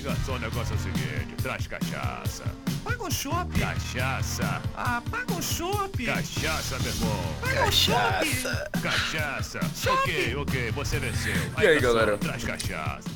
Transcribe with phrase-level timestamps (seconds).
[0.00, 2.44] Garçom, o negócio é o seguinte: traz cachaça.
[2.84, 3.58] Paga um chopp.
[3.60, 4.62] Cachaça.
[4.76, 6.04] Ah, paga um chopp.
[6.06, 7.20] Cachaça, meu irmão.
[7.40, 8.80] Paga um chopp.
[8.82, 9.60] Cachaça.
[9.86, 11.34] Ok, ok, você venceu.
[11.58, 12.18] E aí, garçom, galera?
[12.18, 13.08] Traz cachaça.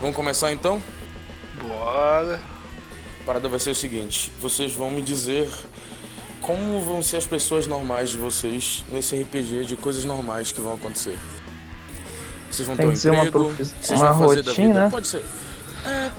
[0.00, 0.82] Vamos começar então?
[1.60, 2.40] Bora.
[3.20, 5.48] A parada vai ser o seguinte: vocês vão me dizer
[6.40, 10.74] como vão ser as pessoas normais de vocês nesse RPG de coisas normais que vão
[10.74, 11.16] acontecer.
[12.50, 13.54] Vocês vão Tem ter um uma emprego,
[13.90, 14.80] uma vão fazer da rotina, vida.
[14.84, 14.90] né?
[14.90, 15.24] Pode ser.
[15.86, 16.10] É,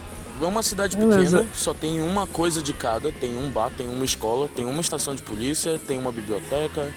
[0.42, 3.12] é uma cidade pequena, só tem uma coisa de cada.
[3.12, 6.94] Tem um bar, tem uma escola, tem uma estação de polícia, tem uma biblioteca.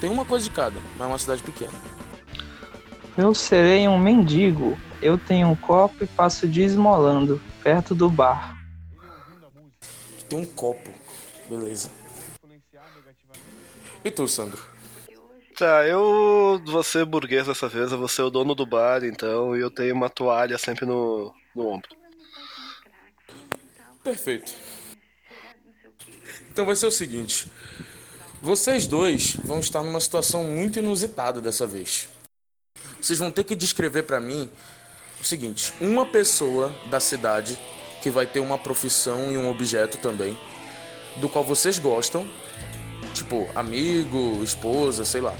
[0.00, 1.72] Tem uma coisa de cada, mas é uma cidade pequena.
[3.16, 4.78] Eu serei um mendigo.
[5.00, 8.56] Eu tenho um copo e passo o dia esmolando, perto do bar.
[10.28, 10.90] Tem um copo.
[11.48, 11.90] Beleza.
[14.04, 14.60] E tu, Sandro?
[15.56, 19.56] Tá, eu vou ser burguês dessa vez, eu vou ser o dono do bar, então,
[19.56, 21.88] e eu tenho uma toalha sempre no, no ombro.
[24.06, 24.52] Perfeito.
[26.52, 27.50] Então vai ser o seguinte:
[28.40, 32.08] vocês dois vão estar numa situação muito inusitada dessa vez.
[33.00, 34.48] Vocês vão ter que descrever pra mim
[35.20, 37.58] o seguinte: uma pessoa da cidade
[38.00, 40.38] que vai ter uma profissão e um objeto também,
[41.16, 42.30] do qual vocês gostam,
[43.12, 45.34] tipo amigo, esposa, sei lá.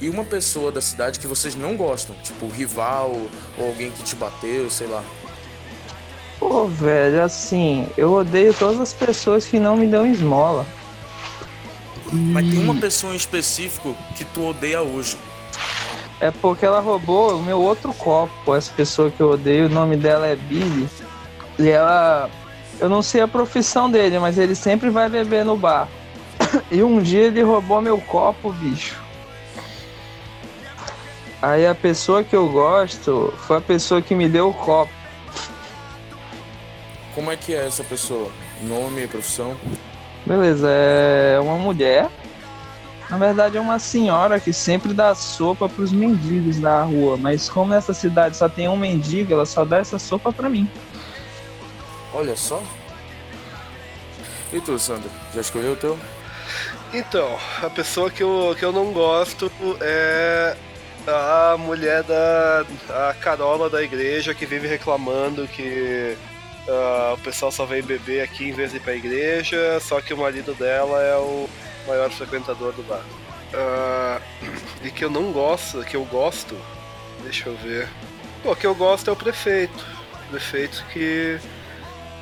[0.00, 3.10] E uma pessoa da cidade que vocês não gostam, tipo rival
[3.58, 5.04] ou alguém que te bateu, sei lá.
[6.46, 10.66] Pô, velho, assim, eu odeio todas as pessoas que não me dão esmola.
[12.12, 15.16] Mas tem uma pessoa em específico que tu odeia hoje.
[16.20, 18.54] É porque ela roubou o meu outro copo.
[18.54, 20.86] Essa pessoa que eu odeio, o nome dela é Billy.
[21.58, 22.28] E ela.
[22.78, 25.88] Eu não sei a profissão dele, mas ele sempre vai beber no bar.
[26.70, 29.02] E um dia ele roubou meu copo, bicho.
[31.40, 35.03] Aí a pessoa que eu gosto foi a pessoa que me deu o copo.
[37.14, 38.30] Como é que é essa pessoa?
[38.62, 39.56] Nome, profissão?
[40.26, 42.10] Beleza, é uma mulher.
[43.08, 47.70] Na verdade é uma senhora que sempre dá sopa pros mendigos da rua, mas como
[47.70, 50.68] nessa cidade só tem um mendigo, ela só dá essa sopa pra mim.
[52.12, 52.62] Olha só.
[54.52, 55.10] E tu, Sandro?
[55.34, 55.98] Já escolheu o teu?
[56.92, 59.50] Então, a pessoa que eu, que eu não gosto
[59.80, 60.56] é
[61.06, 62.64] a mulher da.
[63.10, 66.16] a Carola da igreja que vive reclamando que
[66.68, 70.14] ah, o pessoal só vem beber aqui em vez de ir pra igreja, só que
[70.14, 71.48] o marido dela é o
[71.86, 73.04] maior frequentador do bar.
[73.52, 74.20] Ah,
[74.82, 76.56] e que eu não gosto, que eu gosto,
[77.22, 77.88] deixa eu ver.
[78.44, 79.84] O que eu gosto é o prefeito.
[80.26, 81.38] O prefeito que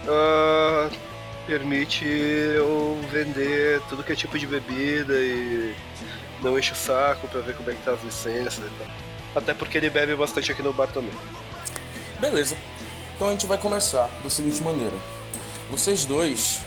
[0.08, 0.90] ah,
[1.46, 5.74] permite eu vender tudo que é tipo de bebida e
[6.40, 8.86] não enche o saco pra ver como é que tá as licenças e tal.
[9.34, 11.12] Até porque ele bebe bastante aqui no bar também.
[12.20, 12.56] Beleza.
[13.14, 14.96] Então a gente vai começar da seguinte maneira.
[15.70, 16.60] Vocês dois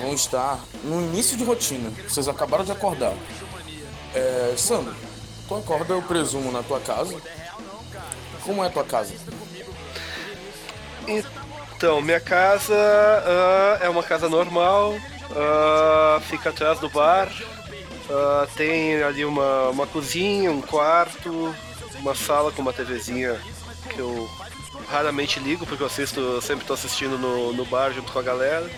[0.00, 1.90] vão estar no início de rotina.
[2.08, 3.14] Vocês acabaram de acordar.
[4.14, 4.94] É, Sandro,
[5.46, 7.20] tu acorda, eu presumo, na tua casa.
[8.42, 9.14] Como é a tua casa?
[11.06, 14.94] Então, minha casa ah, é uma casa normal,
[15.36, 17.30] ah, fica atrás do bar,
[18.10, 21.54] ah, tem ali uma, uma cozinha, um quarto,
[22.00, 23.40] uma sala com uma TVzinha
[23.90, 24.28] que eu
[24.90, 28.22] raramente ligo porque eu assisto, eu sempre tô assistindo no, no bar junto com a
[28.22, 28.68] galera.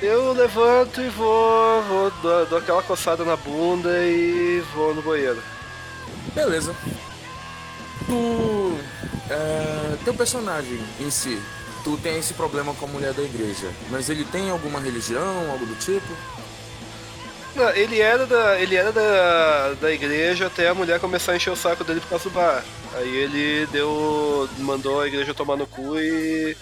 [0.00, 5.42] Eu levanto e vou, vou dou, dou aquela coçada na bunda e vou no banheiro.
[6.34, 6.74] Beleza.
[8.06, 8.78] Tu.
[9.30, 11.38] É, teu personagem em si,
[11.84, 15.66] tu tem esse problema com a mulher da igreja, mas ele tem alguma religião, algo
[15.66, 16.06] do tipo?
[17.54, 21.50] Não, ele era, da, ele era da, da igreja até a mulher começar a encher
[21.50, 22.64] o saco dele por causa do bar.
[22.94, 24.48] Aí ele deu.
[24.58, 26.56] mandou a igreja tomar no cu e.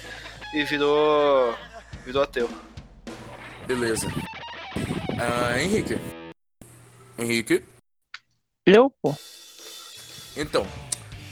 [0.54, 1.54] e virou.
[2.04, 2.48] virou ateu.
[3.66, 4.06] Beleza.
[5.18, 5.98] Ah, Henrique.
[7.18, 7.62] Henrique?
[8.64, 9.14] Eu, pô.
[10.36, 10.66] Então,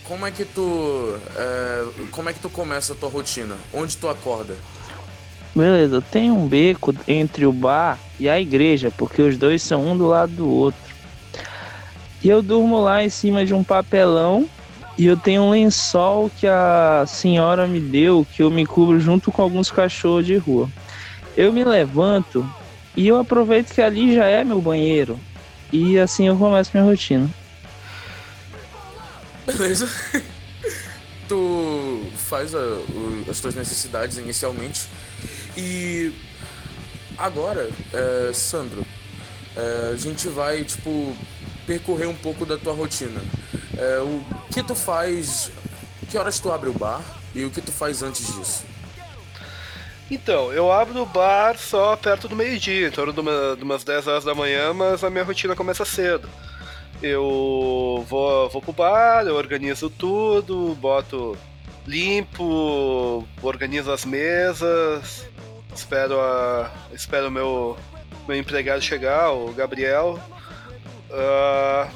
[0.05, 1.19] como é que tu.
[1.37, 3.57] é, como é que tu começa a tua rotina?
[3.73, 4.57] Onde tu acorda?
[5.55, 9.97] Beleza, tem um beco entre o bar e a igreja, porque os dois são um
[9.97, 10.81] do lado do outro.
[12.23, 14.49] E eu durmo lá em cima de um papelão
[14.97, 19.33] e eu tenho um lençol que a senhora me deu, que eu me cubro junto
[19.33, 20.69] com alguns cachorros de rua.
[21.37, 22.49] Eu me levanto
[22.97, 25.19] e eu aproveito que ali já é meu banheiro.
[25.73, 27.29] E assim eu começo minha rotina.
[29.47, 29.89] Beleza.
[31.29, 34.83] tu faz a- o- as tuas necessidades inicialmente.
[35.57, 36.13] E
[37.19, 38.85] agora, é, Sandro,
[39.57, 41.17] é, a gente vai, tipo,
[41.67, 43.21] percorrer um pouco da tua rotina.
[43.79, 44.23] É, o
[44.53, 45.51] que tu faz.
[46.11, 47.03] Que horas tu abre o bar
[47.35, 48.65] e o que tu faz antes disso?
[50.11, 53.83] Então, eu abro o bar só perto do meio-dia, em torno de, uma, de umas
[53.83, 56.29] 10 horas da manhã, mas a minha rotina começa cedo.
[57.03, 61.37] Eu vou, vou pro bar, eu organizo tudo, boto
[61.87, 65.27] limpo, organizo as mesas,
[65.75, 67.77] espero a, espero meu,
[68.29, 70.19] meu empregado chegar, o Gabriel.
[71.11, 71.89] Ah,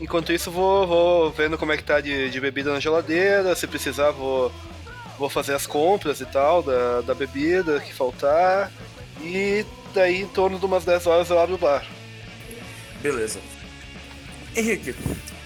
[0.00, 3.66] enquanto isso, vou, vou vendo como é que tá de, de bebida na geladeira, se
[3.66, 4.52] precisar, vou,
[5.18, 8.72] vou fazer as compras e tal da, da bebida que faltar.
[9.20, 11.84] E daí, em torno de umas 10 horas, eu abro o bar.
[13.00, 13.40] Beleza.
[14.56, 14.94] Henrique,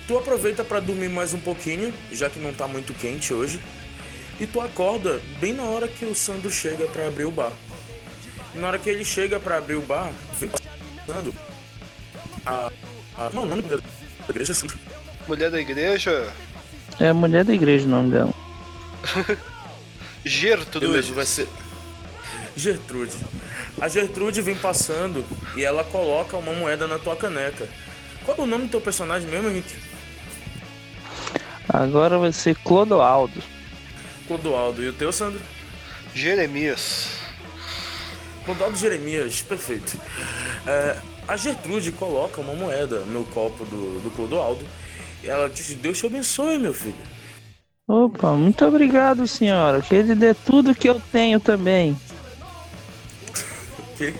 [0.07, 3.61] tu aproveita pra dormir mais um pouquinho, já que não tá muito quente hoje.
[4.41, 7.53] E tu acorda bem na hora que o Sandro chega pra abrir o bar.
[8.55, 11.35] E na hora que ele chega pra abrir o bar, vem passando
[12.45, 12.71] a.
[13.17, 13.63] a não, o nome
[14.23, 14.79] da igreja Sandro.
[15.29, 16.33] Mulher da igreja,
[17.01, 18.33] É a mulher da igreja o nome dela.
[20.25, 20.87] Gertrude.
[20.87, 21.49] Beleza, vai ser.
[22.57, 23.17] Gertrude.
[23.81, 25.25] A Gertrude vem passando
[25.57, 27.69] e ela coloca uma moeda na tua caneca.
[28.25, 29.75] Qual é o nome do teu personagem mesmo, Henrique?
[31.69, 33.43] Agora vai ser Clodoaldo.
[34.27, 34.83] Clodoaldo.
[34.83, 35.41] E o teu, Sandro?
[36.15, 37.09] Jeremias.
[38.45, 39.99] Clodoaldo Jeremias, perfeito.
[40.67, 40.97] É,
[41.27, 44.65] a Gertrude coloca uma moeda no copo do, do Clodoaldo
[45.23, 46.95] e ela diz: Deus te abençoe, meu filho.
[47.87, 49.83] Opa, muito obrigado, senhora.
[49.83, 51.97] Que ele dê tudo que eu tenho também.
[53.79, 54.15] O quê?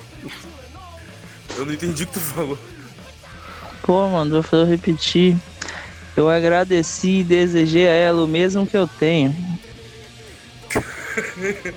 [1.57, 2.59] Eu não entendi o que tu falou.
[3.83, 5.37] Pô, mandou eu repetir.
[6.15, 9.35] Eu agradeci e desejei a ela o mesmo que eu tenho.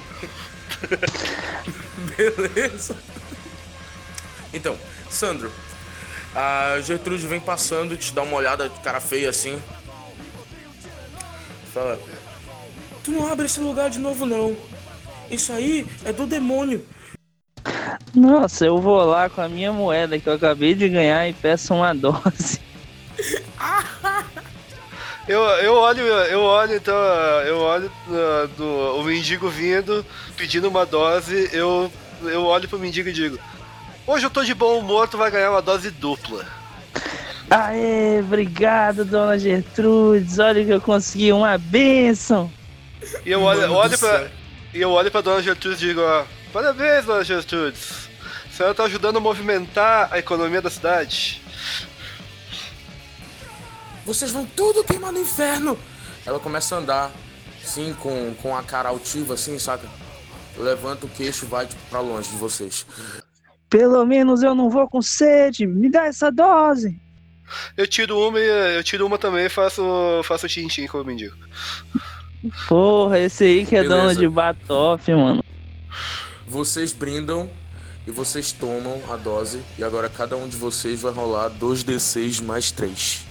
[2.18, 2.95] Beleza.
[4.54, 4.78] Então,
[5.16, 5.52] Sandro,
[6.36, 9.62] a Gertrude vem passando, te dá uma olhada de cara feia assim.
[11.74, 12.00] Fala:
[13.04, 14.56] Tu não abre esse lugar de novo, não.
[15.32, 16.86] Isso aí é do demônio.
[18.14, 21.74] Nossa, eu vou lá com a minha moeda que eu acabei de ganhar e peço
[21.74, 22.60] uma dose.
[25.28, 26.94] Eu, eu olho, eu olho então,
[27.48, 30.06] eu olho uh, do, o mendigo vindo,
[30.38, 31.92] pedindo uma dose, eu,
[32.22, 33.40] eu olho pro mendigo e digo,
[34.07, 36.45] hoje eu tô de bom humor, tu vai ganhar uma dose dupla.
[37.50, 40.40] Aê, obrigado, dona Gertrudes.
[40.40, 42.52] Olha que eu consegui uma bênção.
[43.26, 44.28] E eu olho, Mano olho pra,
[44.74, 48.09] e eu olho pra dona Gertrudes e digo, ó, parabéns, dona Gertrudes.
[48.50, 51.42] A senhora tá ajudando a movimentar a economia da cidade.
[54.06, 55.78] Vocês vão tudo queimar no inferno.
[56.26, 57.12] Ela começa a andar,
[57.64, 59.88] assim, com, com a cara altiva, assim, saca?
[60.57, 62.85] Levanta o queixo e vai tipo, pra longe de vocês.
[63.69, 65.66] Pelo menos eu não vou com sede.
[65.66, 67.00] Me dá essa dose.
[67.78, 69.84] Eu tiro uma e eu tiro uma também e faço,
[70.24, 71.36] faço tintim com o mendigo.
[72.68, 74.02] Porra, esse aí que é Beleza.
[74.02, 75.44] dono de Batoff, mano.
[76.48, 77.50] Vocês brindam
[78.07, 79.62] e vocês tomam a dose.
[79.78, 83.26] E agora cada um de vocês vai rolar 2d6 mais 3.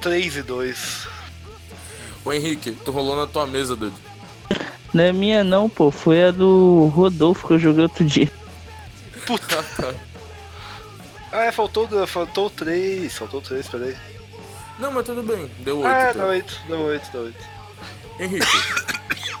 [0.00, 1.08] 3 e 2.
[2.24, 3.94] Ô Henrique, tu rolou na tua mesa, doido.
[4.94, 5.90] Não é minha não, pô.
[5.90, 8.30] Foi a do Rodolfo que eu joguei outro dia.
[9.26, 9.64] Puta.
[11.36, 13.96] Ah, é, faltou, faltou 3, faltou 3, peraí.
[14.78, 15.50] Não, mas tudo bem.
[15.58, 15.88] Deu 8.
[15.88, 16.22] Ah, então.
[16.22, 17.36] dá 8, dá 8, dá 8.
[18.20, 18.46] Henrique,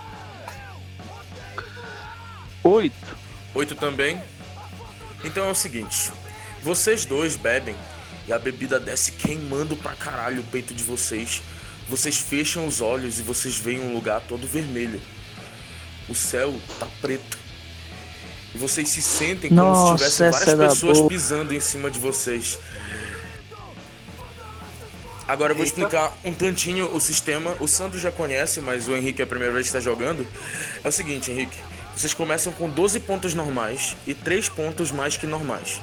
[2.64, 3.16] Oito.
[3.54, 4.20] Oito também.
[5.22, 6.10] Então é o seguinte:
[6.64, 7.76] vocês dois bebem
[8.26, 11.42] e a bebida desce queimando pra caralho o peito de vocês.
[11.88, 15.00] Vocês fecham os olhos e vocês veem um lugar todo vermelho.
[16.08, 17.38] O céu tá preto.
[18.54, 21.08] E vocês se sentem como Nossa, se tivessem várias é pessoas boa.
[21.08, 22.58] pisando em cima de vocês.
[25.26, 27.56] Agora eu vou explicar um tantinho o sistema.
[27.58, 30.26] O Sandro já conhece, mas o Henrique é a primeira vez que está jogando.
[30.82, 31.56] É o seguinte, Henrique.
[31.96, 35.80] Vocês começam com 12 pontos normais e 3 pontos mais que normais.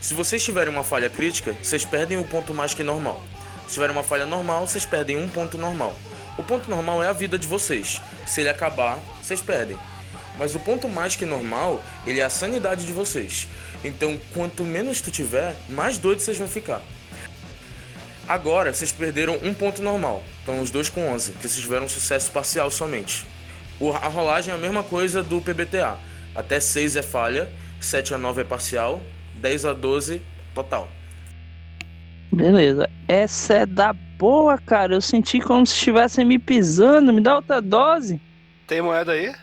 [0.00, 3.22] Se vocês tiverem uma falha crítica, vocês perdem o ponto mais que normal.
[3.66, 5.96] Se tiverem uma falha normal, vocês perdem um ponto normal.
[6.38, 8.00] O ponto normal é a vida de vocês.
[8.26, 9.76] Se ele acabar, vocês perdem.
[10.38, 13.46] Mas o ponto mais que normal, ele é a sanidade de vocês.
[13.84, 16.80] Então, quanto menos tu tiver, mais doido vocês vão ficar.
[18.26, 20.22] Agora, vocês perderam um ponto normal.
[20.42, 23.26] Então, os dois com 11, que vocês tiveram sucesso parcial somente.
[24.00, 25.98] A rolagem é a mesma coisa do PBTA.
[26.34, 29.02] Até 6 é falha, 7 a 9 é parcial,
[29.34, 30.22] 10 a 12
[30.54, 30.88] total.
[32.32, 32.88] Beleza.
[33.06, 34.94] Essa é da boa, cara.
[34.94, 37.12] Eu senti como se estivessem me pisando.
[37.12, 38.20] Me dá outra dose.
[38.68, 39.34] Tem moeda aí?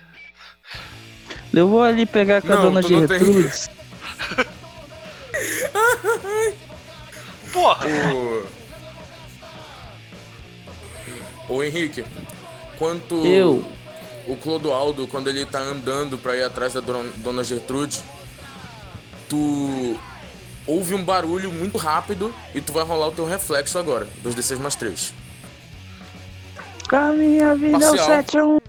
[1.54, 2.82] Eu vou ali pegar com a Não, dona.
[2.82, 3.70] Gertrudes.
[7.52, 7.88] Porra!
[8.14, 8.46] O...
[11.50, 12.06] Ô Henrique,
[12.78, 13.66] quanto Eu.
[14.28, 18.00] o Clodoaldo, quando ele tá andando pra ir atrás da dona, dona Gertrude,
[19.28, 20.00] tu
[20.70, 24.60] ouve um barulho muito rápido e tu vai rolar o teu reflexo agora, dos D6
[24.60, 25.14] mais 3.
[26.92, 28.08] A minha vida é o Parcial.
[28.08, 28.60] 7 a 1.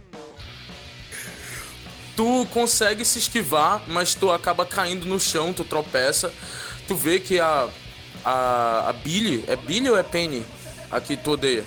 [2.16, 6.33] Tu consegue se esquivar, mas tu acaba caindo no chão, tu tropeça.
[6.87, 7.69] Tu vê que a.
[8.23, 9.45] A, a Billy.
[9.47, 10.45] É Billy ou é Penny?
[10.90, 11.64] A que tu odeia?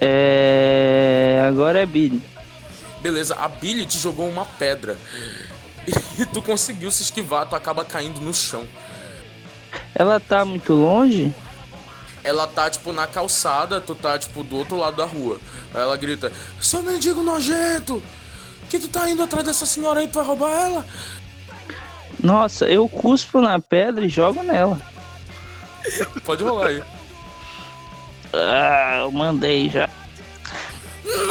[0.00, 1.44] É.
[1.46, 2.22] Agora é Billy.
[3.02, 4.96] Beleza, a Billy te jogou uma pedra.
[6.18, 8.66] E tu conseguiu se esquivar, tu acaba caindo no chão.
[9.98, 11.34] Ela tá muito longe?
[12.22, 15.38] Ela tá, tipo, na calçada, tu tá, tipo, do outro lado da rua.
[15.72, 18.02] Aí ela grita: Seu mendigo nojento!
[18.68, 20.84] Que tu tá indo atrás dessa senhora aí, vai roubar ela?
[22.22, 24.80] Nossa, eu cuspo na pedra e jogo nela.
[26.24, 26.82] Pode rolar aí.
[28.34, 29.88] Ah, eu mandei já.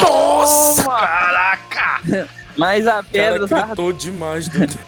[0.02, 0.84] Nossa!
[0.84, 2.30] Caraca!
[2.58, 4.80] Mas a Cara, pedra, tá, gritou demais, doido.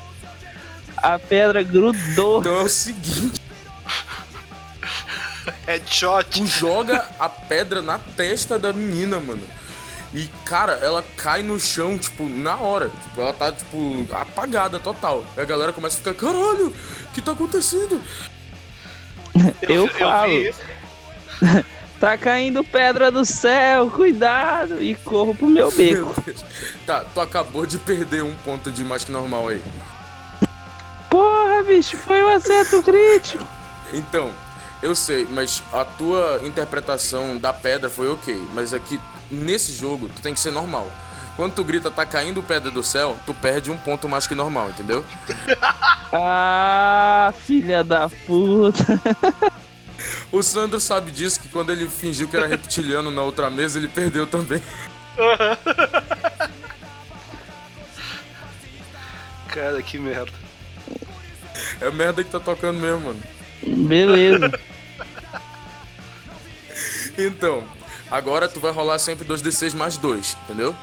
[0.98, 2.40] a pedra grudou.
[2.40, 3.42] Então é o seguinte:
[5.68, 6.30] Headshot!
[6.32, 9.44] tu joga a pedra na testa da menina, mano.
[10.14, 12.90] E, cara, ela cai no chão, tipo, na hora.
[12.90, 15.26] Tipo, ela tá, tipo, apagada total.
[15.36, 18.02] Aí a galera começa a ficar, caralho, o que tá acontecendo?
[19.62, 20.30] Eu falo.
[20.30, 20.62] vi isso.
[22.00, 24.80] Tá caindo pedra do céu, cuidado!
[24.80, 26.06] E corro pro meu beco.
[26.06, 26.46] Meu Deus.
[26.86, 29.64] Tá, tu acabou de perder um ponto de mais que normal aí.
[31.10, 33.44] Porra, bicho, foi um acerto crítico.
[33.92, 34.32] Então,
[34.82, 38.42] eu sei, mas a tua interpretação da pedra foi ok.
[38.54, 40.92] Mas aqui, nesse jogo, tu tem que ser normal.
[41.36, 44.70] Quando tu grita tá caindo pedra do céu, tu perde um ponto mais que normal,
[44.70, 45.06] entendeu?
[46.10, 48.98] Ah, filha da puta.
[50.32, 53.90] O Sandro sabe disso, que quando ele fingiu que era reptiliano na outra mesa, ele
[53.90, 54.64] perdeu também.
[59.50, 60.32] Cara, que merda.
[61.82, 63.20] É merda que tá tocando mesmo, mano.
[63.66, 64.60] Beleza.
[67.18, 67.64] Então,
[68.12, 70.76] agora tu vai rolar sempre 2d6 mais 2, entendeu?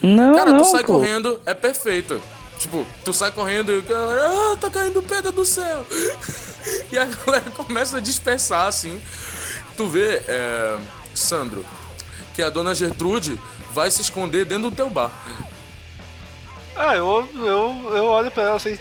[0.00, 0.94] Não, Cara, não, tu sai pô.
[0.94, 2.20] correndo, é perfeito.
[2.58, 5.84] Tipo, tu sai correndo e o cara, ah, tá caindo pedra do céu.
[6.92, 9.00] e a galera começa a dispersar, assim.
[9.76, 10.78] Tu vê, é,
[11.14, 11.64] Sandro,
[12.34, 13.40] que a dona Gertrude
[13.72, 15.10] vai se esconder dentro do teu bar.
[16.76, 18.78] Ah, eu, eu, eu olho pra ela assim.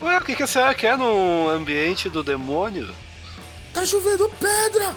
[0.00, 2.94] Ué, o que, que a senhora quer num ambiente do demônio?
[3.72, 4.96] Tá chovendo pedra!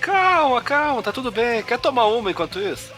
[0.00, 1.62] Calma, calma, tá tudo bem.
[1.62, 2.92] Quer tomar uma enquanto isso?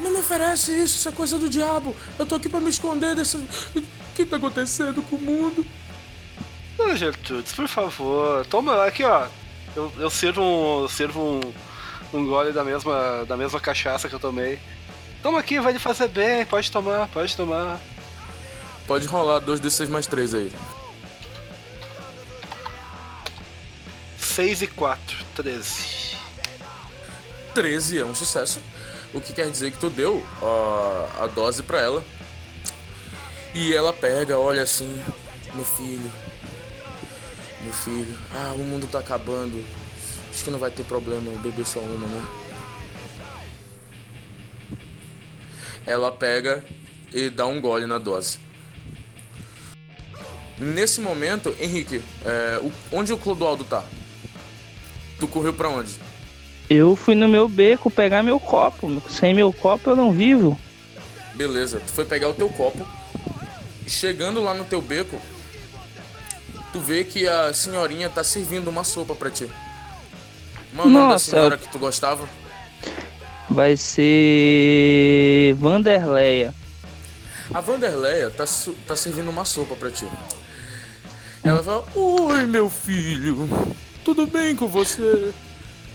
[0.00, 1.94] Não me oferece isso, isso é coisa do diabo.
[2.18, 3.36] Eu tô aqui pra me esconder desse.
[3.36, 3.82] O
[4.14, 5.64] que tá acontecendo com o mundo?
[6.76, 9.26] Dona Gertrudes, por favor, toma aqui, ó.
[9.76, 14.14] Eu, eu sirvo, um, eu sirvo um, um gole da mesma, da mesma cachaça que
[14.14, 14.58] eu tomei.
[15.22, 17.80] Toma aqui, vai lhe fazer bem, pode tomar, pode tomar.
[18.88, 20.52] Pode rolar 2d6 mais 3 aí.
[24.18, 26.16] 6 e 4, 13.
[27.54, 28.60] 13 é um sucesso.
[29.12, 32.02] O que quer dizer que tu deu ó, a dose pra ela.
[33.54, 35.02] E ela pega, olha assim,
[35.52, 36.10] meu filho.
[37.60, 39.62] Meu filho, ah, o mundo tá acabando.
[40.30, 42.26] Acho que não vai ter problema beber só uma, né?
[45.84, 46.64] Ela pega
[47.12, 48.47] e dá um gole na dose.
[50.58, 53.84] Nesse momento, Henrique, é, o- onde o Clodoaldo tá?
[55.20, 55.92] Tu correu pra onde?
[56.68, 59.02] Eu fui no meu beco pegar meu copo.
[59.08, 60.58] Sem meu copo eu não vivo.
[61.34, 62.86] Beleza, tu foi pegar o teu copo.
[63.86, 65.18] Chegando lá no teu beco,
[66.72, 69.48] tu vê que a senhorinha tá servindo uma sopa pra ti.
[70.74, 72.28] Qual é o nome da Nossa, senhora que tu gostava?
[73.48, 75.54] Vai ser.
[75.54, 76.52] Vanderleia.
[77.54, 78.44] A Vanderleia tá,
[78.86, 80.06] tá servindo uma sopa pra ti.
[81.42, 83.48] Ela fala: Oi, meu filho,
[84.04, 85.32] tudo bem com você?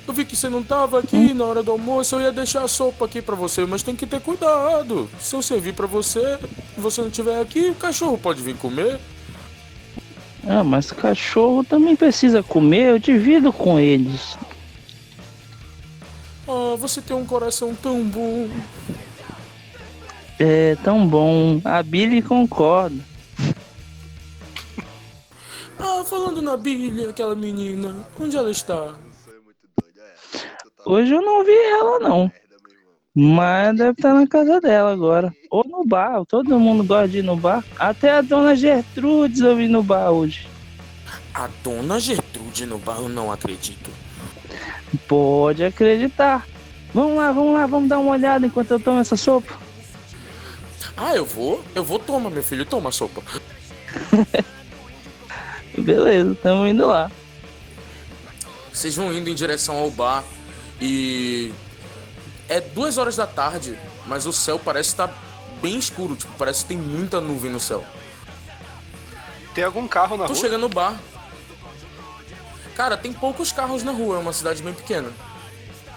[0.05, 2.67] Eu vi que você não tava aqui na hora do almoço, eu ia deixar a
[2.67, 5.09] sopa aqui pra você, mas tem que ter cuidado.
[5.19, 6.38] Se eu servir pra você
[6.77, 9.00] e você não estiver aqui, o cachorro pode vir comer.
[10.45, 14.38] Ah, mas cachorro também precisa comer, eu divido com eles.
[16.45, 18.50] Ah, você tem um coração tão bom.
[20.38, 21.62] É tão bom.
[21.63, 23.12] A Billy concorda.
[26.03, 28.93] Ah, falando na Billy, aquela menina, onde ela está?
[30.86, 32.29] Hoje eu não vi ela, não.
[33.15, 35.33] Mas deve estar na casa dela agora.
[35.50, 36.25] Ou no bar.
[36.25, 37.63] Todo mundo gosta de ir no bar.
[37.79, 40.45] Até a dona Gertrudes eu vi no bar hoje.
[41.33, 43.89] A dona Gertrude no bar, eu não acredito.
[45.07, 46.45] Pode acreditar.
[46.93, 49.53] Vamos lá, vamos lá, vamos dar uma olhada enquanto eu tomo essa sopa.
[50.98, 51.63] Ah, eu vou?
[51.74, 53.24] Eu vou, toma, meu filho, toma a sopa.
[55.77, 57.10] Beleza, estamos indo lá.
[58.72, 60.24] Vocês vão indo em direção ao bar
[60.82, 61.53] e.
[62.50, 65.13] É duas horas da tarde, mas o céu parece estar
[65.62, 67.84] bem escuro, tipo, parece que tem muita nuvem no céu.
[69.56, 70.42] Tem algum carro na Tu rua?
[70.42, 71.00] chega no bar.
[72.75, 75.12] Cara, tem poucos carros na rua, é uma cidade bem pequena.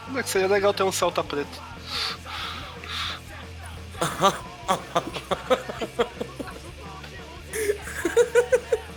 [0.04, 1.60] Como é que seria legal ter um Celta preto?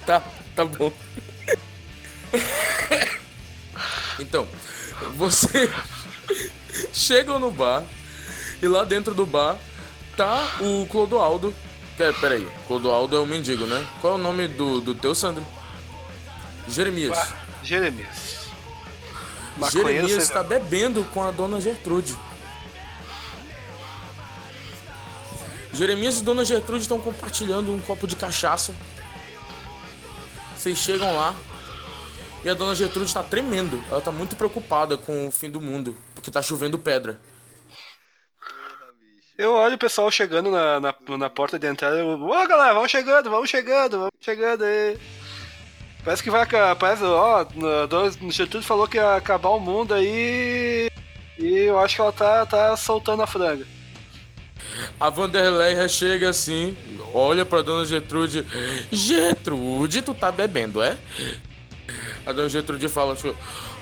[0.06, 0.24] Tá,
[0.60, 0.92] tá bom.
[4.20, 4.46] Então,
[5.16, 5.72] você
[6.92, 7.84] chegam no bar
[8.62, 9.58] e lá dentro do bar
[10.18, 11.56] tá o Clodoaldo.
[11.98, 13.88] Pera, peraí, Clodoaldo é o mendigo, né?
[14.02, 15.46] Qual é o nome do, do teu, Sandro?
[16.68, 17.18] Jeremias.
[17.18, 18.50] Ah, Jeremias.
[19.58, 22.16] Maconheiro Jeremias está bebendo com a dona Gertrude.
[25.74, 28.74] Jeremias e dona Gertrude estão compartilhando um copo de cachaça.
[30.60, 31.34] Vocês chegam lá
[32.44, 33.82] e a dona Gertrude está tremendo.
[33.88, 37.18] Ela está muito preocupada com o fim do mundo, porque tá chovendo pedra.
[39.38, 42.92] Eu olho o pessoal chegando na, na, na porta de entrada eu, ô galera, vamos
[42.92, 45.00] chegando, vamos chegando, vamos chegando aí.
[46.04, 49.94] Parece que vai acabar, parece, ó, a dona Gertrude falou que ia acabar o mundo
[49.94, 50.90] aí
[51.38, 53.66] e eu acho que ela tá, tá soltando a franga.
[55.00, 56.76] A Vanderleia chega assim,
[57.14, 58.46] olha pra dona Gertrude.
[58.92, 60.98] Gertrude, tu tá bebendo, é?
[62.26, 63.34] A dona Gertrude fala assim,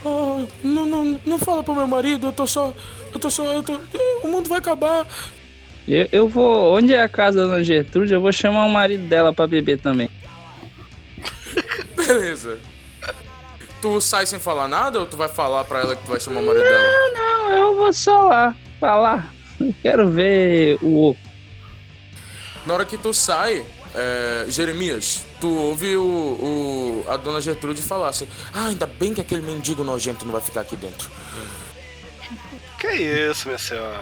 [0.06, 2.74] "Ah, não, não, não fala pro meu marido, eu tô só.
[3.14, 3.44] Eu tô só.
[3.46, 3.80] Eu tô,
[4.24, 5.06] o mundo vai acabar.
[5.88, 6.76] Eu, eu vou.
[6.78, 8.14] Onde é a casa da dona Gertrude?
[8.14, 10.10] Eu vou chamar o marido dela pra beber também.
[11.96, 12.60] Beleza.
[13.82, 16.42] Tu sai sem falar nada ou tu vai falar pra ela que tu vai chamar
[16.42, 16.84] o marido dela?
[17.14, 19.34] Não, eu vou só lá falar.
[19.60, 21.16] Eu quero ver o.
[22.66, 23.66] Na hora que tu sai,
[23.96, 29.22] é, Jeremias, tu ouve o, o- a dona Gertrude falar assim: Ah, ainda bem que
[29.22, 31.10] aquele mendigo nojento não vai ficar aqui dentro.
[32.80, 34.00] Que isso, minha senhora?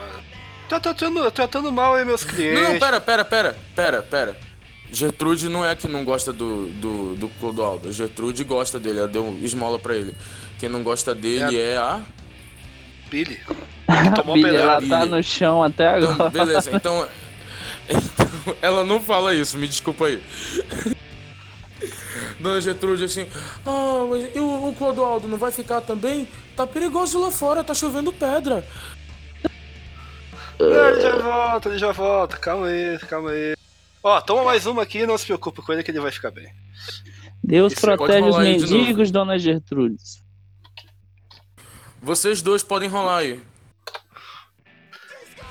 [0.68, 2.62] Tá tratando, tratando mal aí meus clientes.
[2.62, 4.38] Não, não, pera, pera, pera, pera, pera.
[4.92, 7.92] Gertrude não é que não gosta do, do, do Clodoaldo.
[7.94, 10.16] Gertrude gosta dele, ela deu esmola pra ele.
[10.60, 12.02] Quem não gosta dele é, a.
[13.16, 13.40] Billy.
[14.14, 16.30] Tomou Billy, ela tá no chão até Então, agora.
[16.30, 17.08] beleza, então.
[17.88, 20.22] então, Ela não fala isso, me desculpa aí.
[22.40, 23.28] Dona Gertrude assim,
[23.66, 26.28] ah, mas e o, o Clodoaldo não vai ficar também?
[26.56, 28.66] Tá perigoso lá fora, tá chovendo pedra.
[30.60, 32.38] Ele já volta, ele já volta.
[32.38, 33.56] Calma aí, calma aí.
[34.04, 36.32] Ó, toma mais uma aqui e não se preocupe com ele que ele vai ficar
[36.32, 36.48] bem.
[37.44, 40.25] Deus Isso, protege os mendigos, dona Gertrudes.
[42.06, 43.42] Vocês dois podem rolar aí.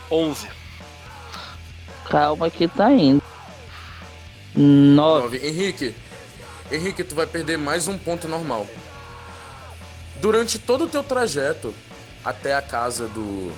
[0.08, 0.48] 11.
[2.08, 3.20] Calma que tá indo.
[4.54, 5.38] Nove.
[5.38, 5.48] Nove.
[5.48, 5.96] Henrique,
[6.70, 8.68] Henrique, tu vai perder mais um ponto normal.
[10.20, 11.74] Durante todo o teu trajeto
[12.24, 13.52] até a casa do.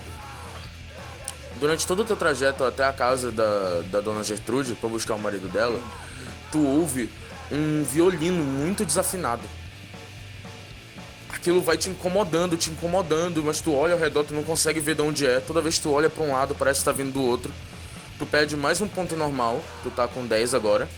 [1.61, 5.19] Durante todo o teu trajeto até a casa da, da dona Gertrude, pra buscar o
[5.19, 5.79] marido dela,
[6.51, 7.11] tu ouve
[7.53, 9.43] um violino muito desafinado.
[11.47, 14.97] Aquilo vai te incomodando, te incomodando, mas tu olha ao redor, tu não consegue ver
[14.97, 15.39] de onde é.
[15.39, 17.53] Toda vez que tu olha pra um lado, parece que tá vindo do outro.
[18.19, 20.89] tu perde mais um ponto normal, tu tá com 10 agora.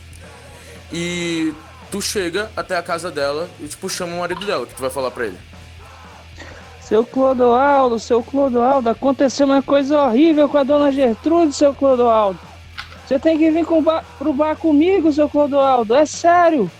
[0.91, 1.53] E
[1.91, 4.89] tu chega até a casa dela e tipo chama o marido dela, que tu vai
[4.89, 5.37] falar pra ele.
[6.81, 12.39] Seu Clodoaldo, seu Clodoaldo, aconteceu uma coisa horrível com a dona Gertrude, seu Clodoaldo.
[13.07, 16.71] Você tem que vir com ba pro bar comigo, seu Clodoaldo, é sério.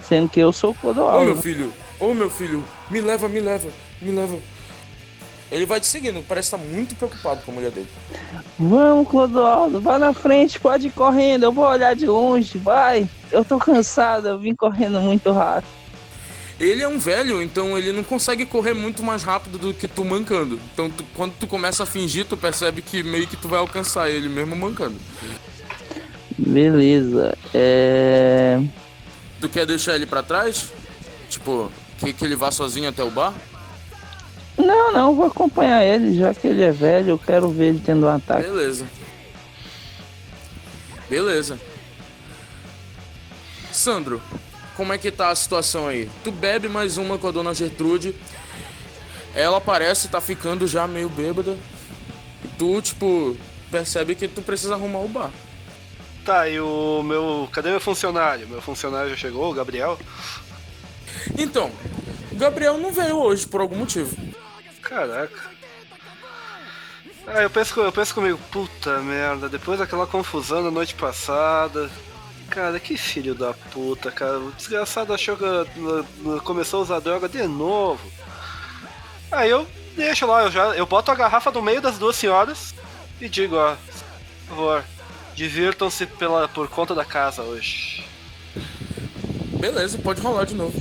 [0.00, 1.24] Sendo que eu sou o Ô Clodoaldo.
[1.24, 3.68] meu filho, ô meu filho, me leva, me leva,
[4.00, 4.38] me leva.
[5.50, 7.88] Ele vai te seguindo, parece estar muito preocupado com a mulher dele.
[8.58, 13.08] Vamos, Clodoaldo, vai na frente, pode ir correndo, eu vou olhar de longe, vai.
[13.32, 15.70] Eu tô cansado, eu vim correndo muito rápido.
[16.60, 20.04] Ele é um velho, então ele não consegue correr muito mais rápido do que tu
[20.04, 20.60] mancando.
[20.74, 24.10] Então tu- quando tu começa a fingir, tu percebe que meio que tu vai alcançar
[24.10, 24.96] ele mesmo mancando.
[26.36, 28.60] Beleza, é.
[29.40, 30.72] Tu quer deixar ele pra trás?
[31.28, 33.34] Tipo, que, que ele vá sozinho até o bar?
[34.56, 38.06] Não, não, vou acompanhar ele, já que ele é velho, eu quero ver ele tendo
[38.06, 38.42] um ataque.
[38.42, 38.86] Beleza.
[41.08, 41.58] Beleza.
[43.72, 44.20] Sandro,
[44.76, 46.10] como é que tá a situação aí?
[46.24, 48.14] Tu bebe mais uma com a dona Gertrude.
[49.34, 51.56] Ela parece tá ficando já meio bêbada.
[52.58, 53.36] Tu, tipo,
[53.70, 55.30] percebe que tu precisa arrumar o bar.
[56.24, 57.48] Tá, e o meu.
[57.52, 58.48] Cadê meu funcionário?
[58.48, 59.98] Meu funcionário já chegou, o Gabriel?
[61.38, 61.70] Então,
[62.32, 64.16] o Gabriel não veio hoje por algum motivo.
[64.82, 65.58] Caraca.
[67.26, 71.90] Ah, eu penso, eu penso comigo, puta merda, depois daquela confusão da noite passada.
[72.48, 74.38] Cara, que filho da puta, cara.
[74.38, 75.44] O desgraçado achou que
[76.40, 78.00] começou a usar droga de novo.
[79.30, 82.74] Aí eu deixo lá, eu já eu boto a garrafa no meio das duas senhoras
[83.20, 83.76] e digo, ó,
[84.46, 84.84] por favor,
[85.34, 88.06] divirtam-se pela por conta da casa hoje.
[89.60, 90.72] Beleza, pode rolar de novo.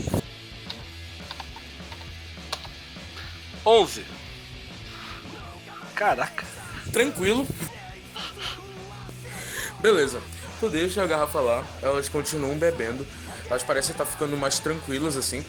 [3.68, 4.06] 11.
[5.94, 6.46] Caraca.
[6.94, 7.46] Tranquilo.
[9.82, 10.22] Beleza.
[10.62, 13.06] Tu deixa a garrafa lá, elas continuam bebendo.
[13.50, 15.46] Elas parecem estar ficando mais tranquilas assim.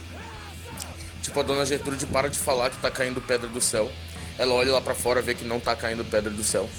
[1.21, 3.89] Tipo, a dona Gertrude para de falar que tá caindo pedra do céu.
[4.37, 6.69] Ela olha lá pra fora, vê que não tá caindo pedra do céu.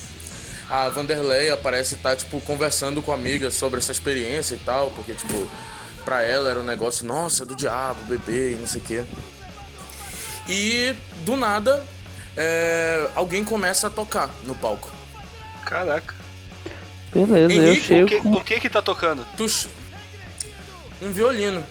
[0.68, 5.14] A Vanderleia parece estar, tipo, conversando com a amiga sobre essa experiência e tal, porque,
[5.14, 5.50] tipo,
[6.04, 9.04] pra ela era um negócio, nossa, do diabo, bebê e não sei o quê.
[10.50, 11.86] E, do nada,
[12.36, 14.90] é, alguém começa a tocar no palco.
[15.64, 16.14] Caraca.
[17.14, 18.32] Beleza, eu Henrique, O chego que, com.
[18.32, 19.24] o que que tá tocando?
[21.00, 21.64] Um violino.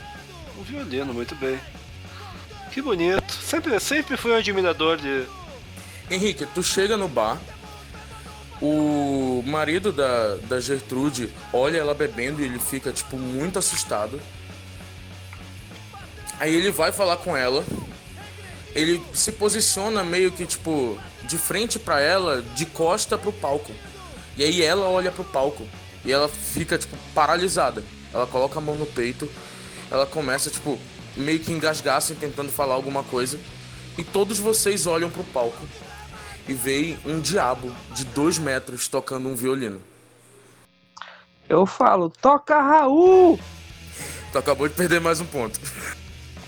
[0.57, 1.59] Um violino, muito bem.
[2.71, 3.33] Que bonito.
[3.33, 5.25] Sempre, sempre fui um admirador de.
[6.09, 7.37] Henrique, tu chega no bar,
[8.61, 14.19] o marido da, da Gertrude olha ela bebendo e ele fica, tipo, muito assustado.
[16.39, 17.63] Aí ele vai falar com ela,
[18.73, 23.71] ele se posiciona meio que, tipo, de frente pra ela, de costa pro palco.
[24.37, 25.67] E aí ela olha pro palco
[26.05, 27.83] e ela fica, tipo, paralisada.
[28.13, 29.29] Ela coloca a mão no peito,
[29.91, 30.79] ela começa, tipo,
[31.15, 33.39] meio que engasgar assim, tentando falar alguma coisa.
[33.97, 35.67] E todos vocês olham pro palco
[36.47, 39.81] e veem um diabo de dois metros tocando um violino.
[41.47, 43.39] Eu falo, toca Raul!
[44.31, 45.59] Tu acabou de perder mais um ponto.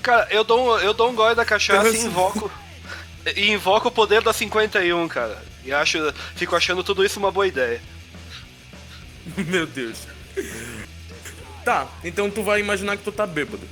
[0.01, 2.51] Cara, eu dou um, eu dou um gole da cachaça e invoco.
[3.35, 5.41] E invoco o poder da 51, cara.
[5.63, 5.97] E acho,
[6.35, 7.81] fico achando tudo isso uma boa ideia.
[9.37, 9.97] Meu Deus.
[11.63, 13.67] Tá, então tu vai imaginar que tu tá bêbado.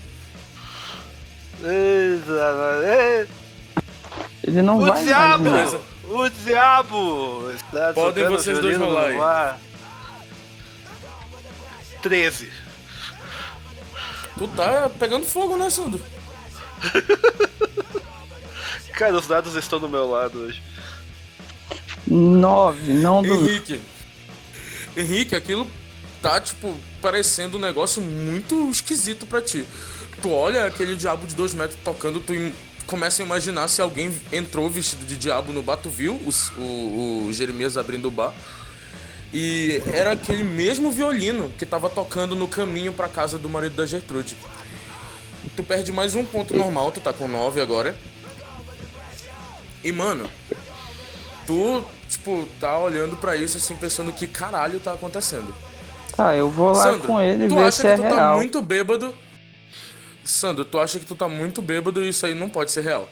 [4.43, 5.47] Ele não O vai diabo!
[5.47, 5.81] imaginar.
[6.09, 7.51] O diabo!
[7.51, 9.19] Está Podem vocês dois rolar no aí.
[9.19, 9.59] ar.
[12.01, 12.51] 13.
[14.37, 16.01] Tu tá pegando fogo, né, Sandro?
[18.93, 20.61] Cara, os dados estão do meu lado hoje.
[22.05, 23.33] Nove, não do.
[23.33, 23.79] Henrique.
[24.97, 25.69] Henrique, aquilo
[26.21, 29.65] tá, tipo, parecendo um negócio muito esquisito pra ti.
[30.21, 32.33] Tu olha aquele diabo de dois metros tocando, tu
[32.85, 37.27] começa a imaginar se alguém entrou vestido de diabo no bar, tu viu o, o,
[37.27, 38.33] o Jeremias abrindo o bar.
[39.31, 43.85] E era aquele mesmo violino que tava tocando no caminho pra casa do marido da
[43.85, 44.35] Gertrude.
[45.59, 47.93] Tu perde mais um ponto normal, tu tá com nove agora.
[49.83, 50.29] E, mano,
[51.45, 55.53] tu, tipo, tá olhando pra isso assim, pensando que caralho tá acontecendo.
[56.15, 58.07] Tá, eu vou lá Sandro, com ele tu ver acha se que é tu tá
[58.07, 58.37] real.
[58.37, 59.13] muito bêbado.
[60.23, 63.09] Sandro, tu acha que tu tá muito bêbado e isso aí não pode ser real.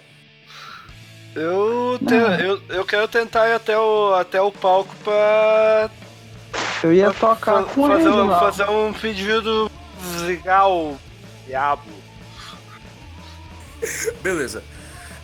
[1.35, 5.89] Eu, te- eu, eu quero tentar ir até o, até o palco pra
[6.81, 8.39] Eu ia tocar fa- com fazer, ele um, lá.
[8.39, 9.69] fazer um pedido
[10.21, 10.95] legal,
[11.45, 12.06] diabo.
[14.21, 14.63] Beleza.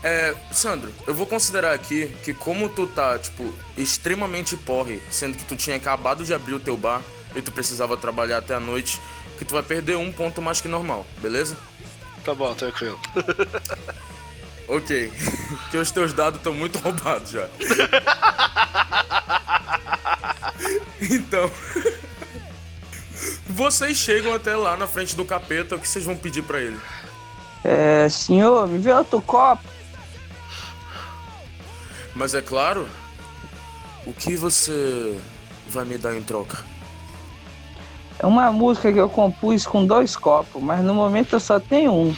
[0.03, 5.45] É, Sandro, eu vou considerar aqui que como tu tá, tipo, extremamente porre, sendo que
[5.45, 7.01] tu tinha acabado de abrir o teu bar
[7.35, 8.99] e tu precisava trabalhar até a noite,
[9.37, 11.55] que tu vai perder um ponto mais que normal, beleza?
[12.25, 12.99] Tá bom, tranquilo.
[14.67, 15.11] Ok.
[15.71, 17.47] que os teus dados estão muito roubados já.
[21.01, 21.51] então.
[23.47, 26.79] Vocês chegam até lá na frente do capeta, o que vocês vão pedir pra ele?
[27.63, 29.63] É, senhor, me vê outro copo.
[32.15, 32.87] Mas é claro,
[34.05, 35.17] o que você
[35.67, 36.63] vai me dar em troca?
[38.19, 41.91] É uma música que eu compus com dois copos, mas no momento eu só tenho
[41.91, 42.15] um.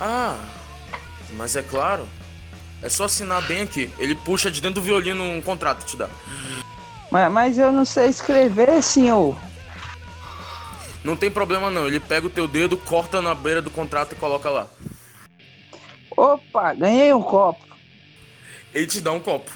[0.00, 0.36] Ah,
[1.34, 2.08] mas é claro.
[2.80, 3.90] É só assinar bem aqui.
[3.98, 6.08] Ele puxa de dentro do violino um contrato, te dá.
[7.10, 9.36] Mas, mas eu não sei escrever, senhor.
[11.04, 11.86] Não tem problema não.
[11.86, 14.66] Ele pega o teu dedo, corta na beira do contrato e coloca lá.
[16.16, 17.64] Opa, ganhei um copo.
[18.74, 19.50] Ele te dá um copo.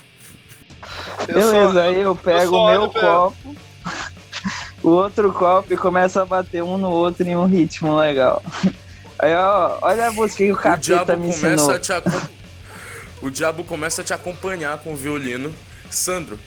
[1.29, 3.57] Eu Beleza, só- aí eu pego o meu copo,
[4.83, 8.43] o outro copo e começa a bater um no outro em um ritmo legal.
[9.19, 11.71] Aí, ó, olha a música que o O capeta diabo me começa ensinou.
[11.71, 12.29] a
[13.23, 15.55] O diabo começa a te acompanhar com o violino.
[15.89, 16.41] Sandro,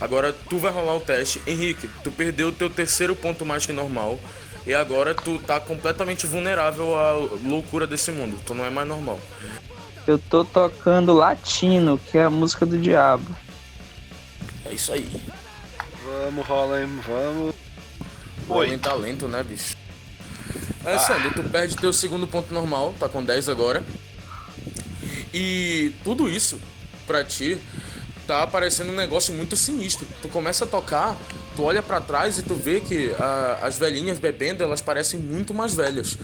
[0.00, 1.40] agora tu vai rolar o teste.
[1.46, 4.18] Henrique, tu perdeu o teu terceiro ponto mais que normal.
[4.66, 8.38] E agora tu tá completamente vulnerável à loucura desse mundo.
[8.46, 9.20] Tu não é mais normal.
[10.06, 13.34] Eu tô tocando latino, que é a música do diabo.
[14.64, 15.10] É isso aí.
[16.04, 16.88] Vamos, rola, hein?
[17.06, 17.54] Vamos.
[18.48, 18.68] Oi.
[18.68, 18.74] Oi.
[18.74, 19.76] Em talento, né, bicho?
[20.84, 23.82] É, Sandro, tu perde teu segundo ponto normal, tá com 10 agora.
[25.32, 26.60] E tudo isso,
[27.06, 27.58] pra ti,
[28.26, 30.06] tá parecendo um negócio muito sinistro.
[30.20, 31.16] Tu começa a tocar,
[31.54, 35.54] tu olha pra trás e tu vê que ah, as velhinhas bebendo, elas parecem muito
[35.54, 36.16] mais velhas.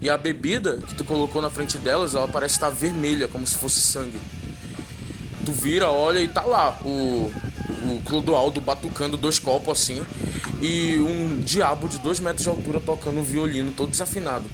[0.00, 3.56] E a bebida que tu colocou na frente delas, ela parece estar vermelha, como se
[3.56, 4.18] fosse sangue.
[5.44, 7.32] Tu vira, olha e tá lá o,
[7.84, 10.04] o Clodoaldo batucando dois copos assim
[10.60, 14.44] e um diabo de dois metros de altura tocando um violino todo desafinado.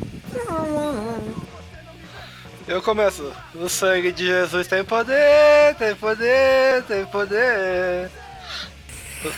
[2.69, 3.33] Eu começo.
[3.55, 8.11] O sangue de Jesus tem poder, tem poder, tem poder.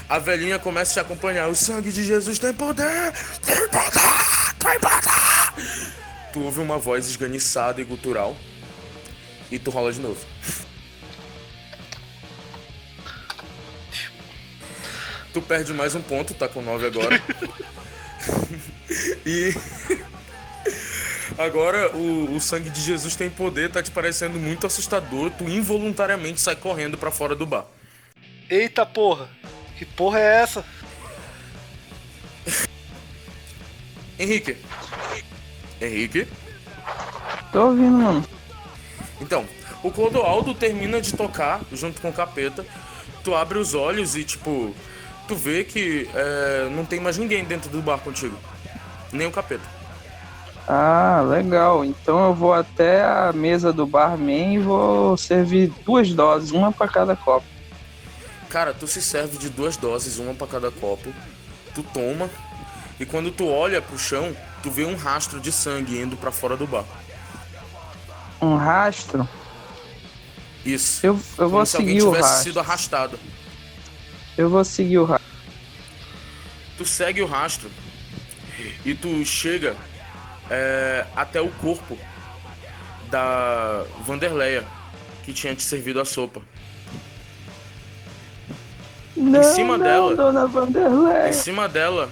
[0.09, 1.49] A velhinha começa a te acompanhar.
[1.49, 3.13] O sangue de Jesus tem poder!
[3.41, 4.55] Tem poder!
[4.59, 5.93] Tem poder!
[6.33, 8.37] Tu ouve uma voz esganiçada e gutural.
[9.49, 10.21] E tu rola de novo.
[15.33, 17.23] Tu perde mais um ponto, tá com 9 agora.
[19.25, 19.55] e.
[21.41, 25.31] Agora o, o sangue de Jesus tem poder, tá te parecendo muito assustador.
[25.31, 27.65] Tu involuntariamente sai correndo pra fora do bar.
[28.51, 29.27] Eita porra!
[29.79, 30.63] Que porra é essa?
[34.21, 34.59] Henrique.
[35.81, 36.29] Henrique.
[37.51, 38.29] Tô ouvindo, mano.
[39.19, 39.47] Então,
[39.83, 42.67] o Clodoaldo termina de tocar junto com o capeta.
[43.25, 44.75] Tu abre os olhos e, tipo,
[45.27, 48.39] tu vê que é, não tem mais ninguém dentro do bar contigo.
[49.11, 49.80] Nem o capeta.
[50.73, 51.85] Ah, legal.
[51.85, 56.87] Então eu vou até a mesa do barman e vou servir duas doses, uma pra
[56.87, 57.45] cada copo.
[58.49, 61.13] Cara, tu se serve de duas doses, uma pra cada copo.
[61.75, 62.31] Tu toma.
[63.01, 66.57] E quando tu olha pro chão, tu vê um rastro de sangue indo pra fora
[66.57, 66.85] do bar.
[68.41, 69.29] Um rastro.
[70.65, 71.05] Isso.
[71.05, 72.45] Eu, eu vou Como se alguém seguir o tivesse rastro.
[72.45, 73.19] sido arrastado.
[74.39, 75.31] Eu vou seguir o rastro.
[76.79, 77.69] Tu segue o rastro
[78.85, 79.75] e tu chega
[80.51, 81.97] é, até o corpo
[83.09, 84.65] da Vanderleia,
[85.23, 86.43] que tinha te servido a sopa.
[89.17, 90.17] Não, cima não, dela.
[90.17, 91.29] Dona Vanderlei.
[91.29, 92.11] Em cima dela,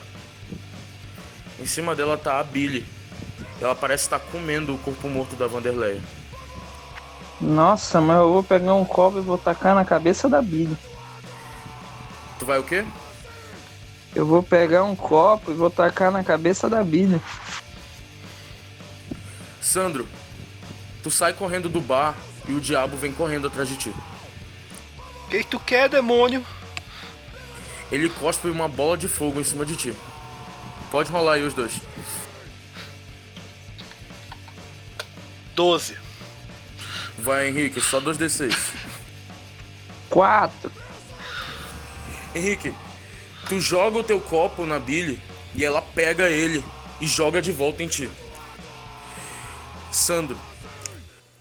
[1.58, 2.86] em cima dela tá a Billy.
[3.60, 6.00] Ela parece estar comendo o corpo morto da Vanderleia.
[7.40, 10.76] Nossa, mas eu vou pegar um copo e vou tacar na cabeça da Billy.
[12.38, 12.84] Tu vai o quê?
[14.14, 17.20] Eu vou pegar um copo e vou tacar na cabeça da Billy.
[19.68, 20.08] Sandro,
[21.02, 22.16] tu sai correndo do bar
[22.48, 23.92] e o diabo vem correndo atrás de ti.
[25.26, 26.42] O que, tu quer, demônio?
[27.92, 29.94] Ele cospe uma bola de fogo em cima de ti.
[30.90, 31.82] Pode rolar aí os dois.
[35.54, 35.98] 12.
[37.18, 38.56] Vai, Henrique, só 2d6.
[40.08, 40.72] Quatro.
[42.34, 42.74] Henrique,
[43.46, 45.20] tu joga o teu copo na Billy
[45.54, 46.64] e ela pega ele
[47.02, 48.08] e joga de volta em ti.
[49.98, 50.38] Sandro,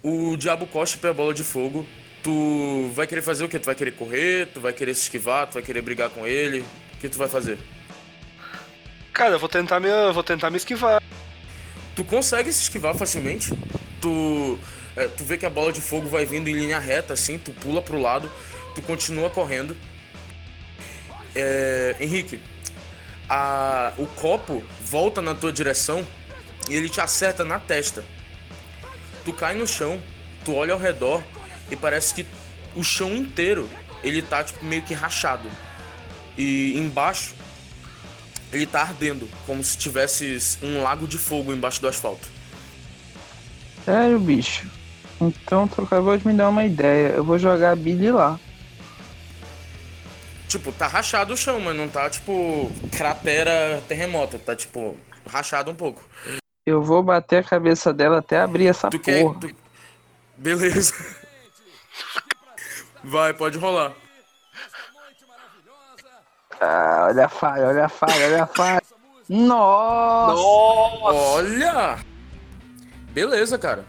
[0.04, 1.86] o diabo cospe a bola de fogo.
[2.24, 3.60] Tu vai querer fazer o quê?
[3.60, 4.48] Tu vai querer correr?
[4.48, 5.48] Tu vai querer se esquivar?
[5.48, 6.60] Tu vai querer brigar com ele?
[6.96, 7.58] O que tu vai fazer?
[9.14, 11.02] Cara, eu vou tentar me, vou tentar me esquivar.
[11.96, 13.52] Tu consegue se esquivar facilmente.
[14.02, 14.60] Tu
[14.96, 17.52] É, tu vê que a bola de fogo vai vindo em linha reta, assim, tu
[17.52, 18.32] pula pro lado,
[18.74, 19.78] tu continua correndo.
[21.36, 22.40] É, Henrique,
[23.30, 26.04] a- o copo volta na tua direção
[26.68, 28.04] e ele te acerta na testa.
[29.28, 30.02] Tu cai no chão,
[30.46, 31.22] tu olha ao redor
[31.70, 32.26] e parece que
[32.74, 33.70] o chão inteiro
[34.02, 35.50] ele tá tipo meio que rachado.
[36.38, 37.36] E embaixo
[38.54, 42.26] ele tá ardendo, como se tivesse um lago de fogo embaixo do asfalto.
[43.84, 44.66] Sério, bicho?
[45.20, 47.10] Então tu acabou de me dar uma ideia.
[47.10, 48.40] Eu vou jogar a Billy lá.
[50.48, 54.96] Tipo, tá rachado o chão, mas não tá tipo cratera terremota, tá tipo
[55.30, 56.02] rachado um pouco.
[56.68, 59.22] Eu vou bater a cabeça dela até abrir essa Tu quer.
[59.24, 59.40] porra.
[59.40, 59.56] tu-
[60.36, 60.94] Beleza.
[63.02, 63.94] Vai, pode rolar.
[66.60, 68.82] Ah, olha a falha, olha a falha, olha a falha.
[69.30, 70.42] Nossa!
[70.42, 72.00] Olha!
[73.12, 73.86] Beleza, cara.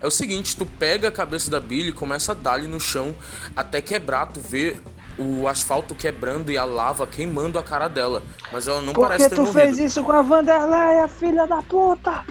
[0.00, 3.14] É o seguinte, tu pega a cabeça da Billy e começa a dar-lhe no chão
[3.54, 4.76] até quebrar, tu vê
[5.18, 8.22] o asfalto quebrando e a lava queimando a cara dela.
[8.52, 9.60] Mas ela não Por parece que ter tu morrido.
[9.60, 12.24] fez isso com a Vanderleia, filha da puta?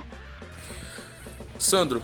[1.58, 2.02] Sandro,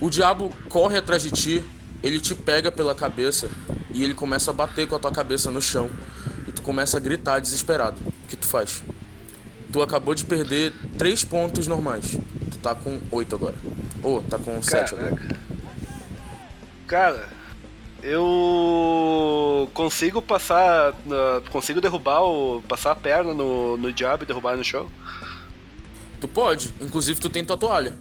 [0.00, 1.64] o diabo corre atrás de ti,
[2.02, 3.48] ele te pega pela cabeça
[3.90, 5.90] e ele começa a bater com a tua cabeça no chão.
[6.46, 7.96] E tu começa a gritar desesperado.
[8.06, 8.82] O que tu faz?
[9.72, 12.16] Tu acabou de perder três pontos normais.
[12.50, 13.54] Tu tá com oito agora.
[14.02, 15.16] Ou tá com sete agora.
[16.86, 17.28] Cara,
[18.04, 20.92] eu consigo passar.
[21.50, 22.62] consigo derrubar o.
[22.68, 24.88] passar a perna no, no diabo e derrubar no chão?
[26.20, 27.94] Tu pode, inclusive tu tem tua toalha.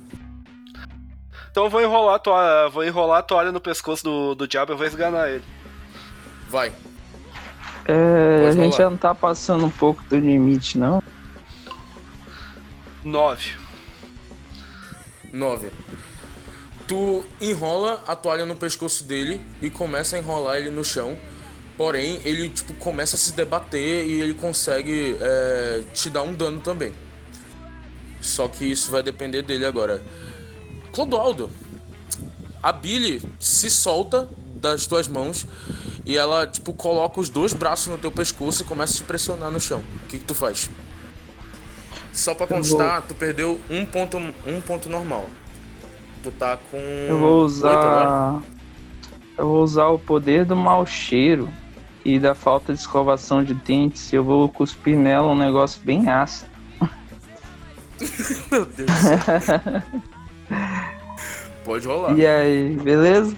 [1.50, 4.72] Então eu vou enrolar a toalha, vou enrolar a toalha no pescoço do, do diabo
[4.72, 5.44] e eu vou esganar ele.
[6.50, 6.74] Vai.
[7.86, 11.02] É, a gente já não tá passando um pouco do limite, não?
[13.04, 13.52] 9.
[15.32, 15.72] 9.
[16.88, 21.18] Tu enrola a toalha no pescoço dele e começa a enrolar ele no chão.
[21.78, 26.60] Porém, ele tipo, começa a se debater e ele consegue é, te dar um dano
[26.60, 26.94] também.
[28.22, 30.04] Só que isso vai depender dele agora.
[30.92, 31.50] Clodoaldo,
[32.62, 35.48] a Billy se solta das tuas mãos
[36.06, 39.50] e ela tipo coloca os dois braços no teu pescoço e começa a te pressionar
[39.50, 39.84] no chão.
[40.04, 40.70] O que, que tu faz?
[42.14, 45.28] Só vou- constar, tu perdeu um ponto, um ponto normal.
[46.24, 46.78] Tu tá com.
[46.78, 48.38] Eu vou oito agora?
[48.38, 48.44] usar.
[49.38, 51.50] Eu vou usar o poder do mau cheiro
[52.06, 54.14] e da falta de escovação de dentes.
[54.14, 56.50] Eu vou cuspir nela um negócio bem ácido.
[58.50, 59.20] Meu Deus do céu.
[61.66, 62.18] Pode rolar.
[62.18, 63.36] E aí, beleza?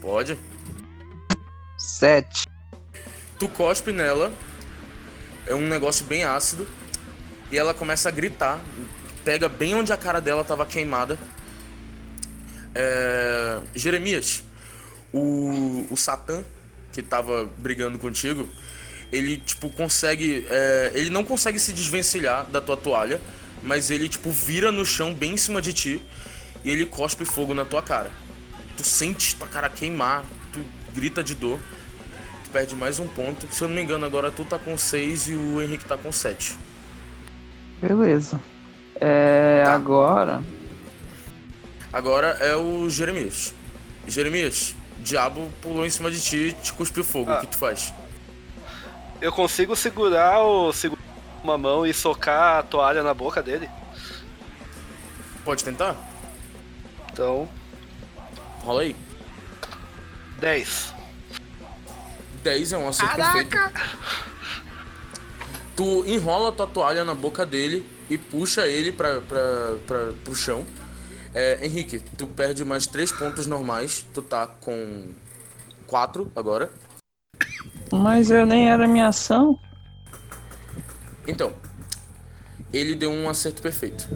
[0.00, 0.38] Pode.
[1.76, 2.46] Sete.
[3.38, 4.32] Tu cospe nela.
[5.46, 6.66] É um negócio bem ácido.
[7.50, 8.60] E ela começa a gritar.
[9.24, 11.18] Pega bem onde a cara dela tava queimada.
[12.74, 14.42] É, Jeremias,
[15.12, 16.42] o, o Satã,
[16.92, 18.48] que tava brigando contigo,
[19.12, 20.46] ele, tipo, consegue.
[20.48, 23.20] é, ele não consegue se desvencilhar da tua toalha,
[23.62, 26.02] mas ele, tipo, vira no chão bem em cima de ti
[26.64, 28.10] e ele cospe fogo na tua cara.
[28.76, 31.58] Tu sente tua cara queimar, tu grita de dor,
[32.44, 33.46] tu perde mais um ponto.
[33.52, 36.10] Se eu não me engano, agora tu tá com 6 e o Henrique tá com
[36.12, 36.56] 7.
[37.80, 38.40] Beleza.
[38.94, 39.74] É, Tá.
[39.74, 40.42] agora.
[41.92, 43.52] Agora é o Jeremias.
[44.06, 47.30] Jeremias, o diabo pulou em cima de ti e te cuspiu fogo.
[47.30, 47.38] Ah.
[47.38, 47.92] O que tu faz?
[49.20, 50.72] Eu consigo segurar o.
[50.72, 51.02] segurar
[51.42, 53.68] uma mão e socar a toalha na boca dele?
[55.44, 55.96] Pode tentar?
[57.12, 57.48] Então.
[58.62, 58.96] Rola aí.
[60.38, 60.94] 10.
[62.42, 63.56] 10 é um acerto perfeito.
[65.76, 70.66] Tu enrola tua toalha na boca dele e puxa ele pra, pra, pra, pro chão.
[71.32, 74.04] É, Henrique, tu perde mais 3 pontos normais.
[74.12, 75.08] Tu tá com
[75.86, 76.70] 4 agora.
[77.92, 79.58] Mas eu nem era minha ação.
[81.26, 81.52] Então,
[82.72, 84.08] ele deu um acerto perfeito.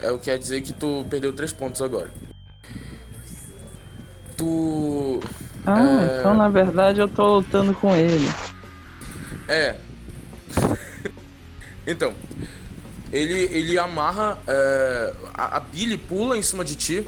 [0.00, 2.10] É o que quer dizer que tu perdeu 3 pontos agora.
[4.36, 5.20] Tu.
[5.64, 6.18] Ah, É.
[6.18, 8.26] então na verdade eu tô lutando com ele.
[9.46, 9.76] É.
[11.86, 12.14] então,
[13.12, 14.38] ele, ele amarra.
[14.46, 17.06] é, a, a Billy pula em cima de ti.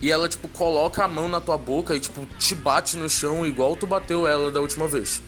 [0.00, 3.44] E ela, tipo, coloca a mão na tua boca e, tipo, te bate no chão
[3.44, 5.22] igual tu bateu ela da última vez.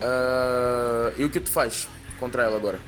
[0.00, 1.88] É, e o que tu faz
[2.18, 2.78] contra ela agora?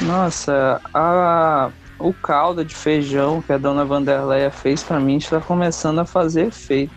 [0.00, 5.98] Nossa, a, o caldo de feijão que a dona Vanderleia fez pra mim está começando
[5.98, 6.94] a fazer efeito.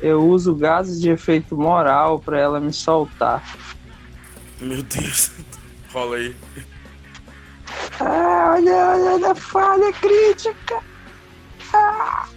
[0.00, 3.42] Eu uso gases de efeito moral pra ela me soltar.
[4.64, 5.30] Meu Deus.
[5.92, 6.34] Rola aí.
[8.00, 10.82] Ah, olha, olha, olha, falha crítica.
[11.72, 12.28] Ah.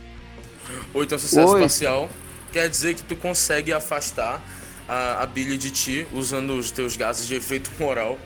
[0.93, 1.61] Oito é um sucesso Oito.
[1.61, 2.09] parcial.
[2.51, 4.41] Quer dizer que tu consegue afastar
[4.87, 8.19] a, a Billy de ti usando os teus gases de efeito moral.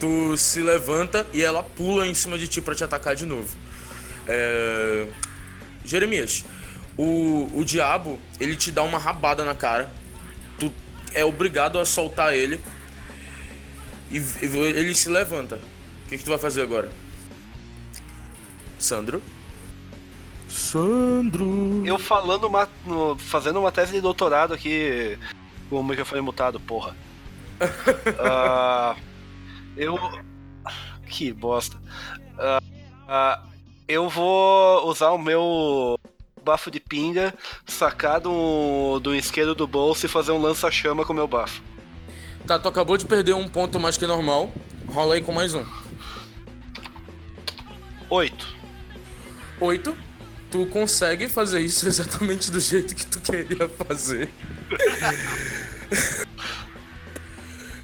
[0.00, 3.54] Tu se levanta e ela pula em cima de ti pra te atacar de novo.
[4.26, 5.06] É...
[5.84, 6.44] Jeremias,
[6.96, 9.90] o, o diabo, ele te dá uma rabada na cara.
[10.58, 10.72] Tu
[11.12, 12.60] é obrigado a soltar ele.
[14.12, 15.56] E, e ele se levanta.
[16.04, 16.90] O que, que tu vai fazer agora?
[18.78, 19.22] Sandro?
[20.48, 21.82] Sandro.
[21.86, 25.18] Eu falando uma, no- fazendo uma tese de doutorado aqui
[25.70, 26.94] com o microfone mutado, porra.
[28.18, 28.96] Ah,
[29.76, 29.96] eu.
[31.06, 31.80] Que bosta.
[32.38, 32.60] Ah,
[33.08, 33.42] ah,
[33.88, 35.98] eu vou usar o meu
[36.44, 37.32] bafo de pinga,
[37.66, 41.62] sacar do, do isqueiro do bolso e fazer um lança-chama com o meu bafo.
[42.46, 44.52] Tá, tu acabou de perder um ponto mais que normal.
[44.88, 45.64] Rola aí com mais um.
[48.10, 48.46] Oito.
[49.60, 49.96] Oito.
[50.50, 54.28] Tu consegue fazer isso exatamente do jeito que tu queria fazer.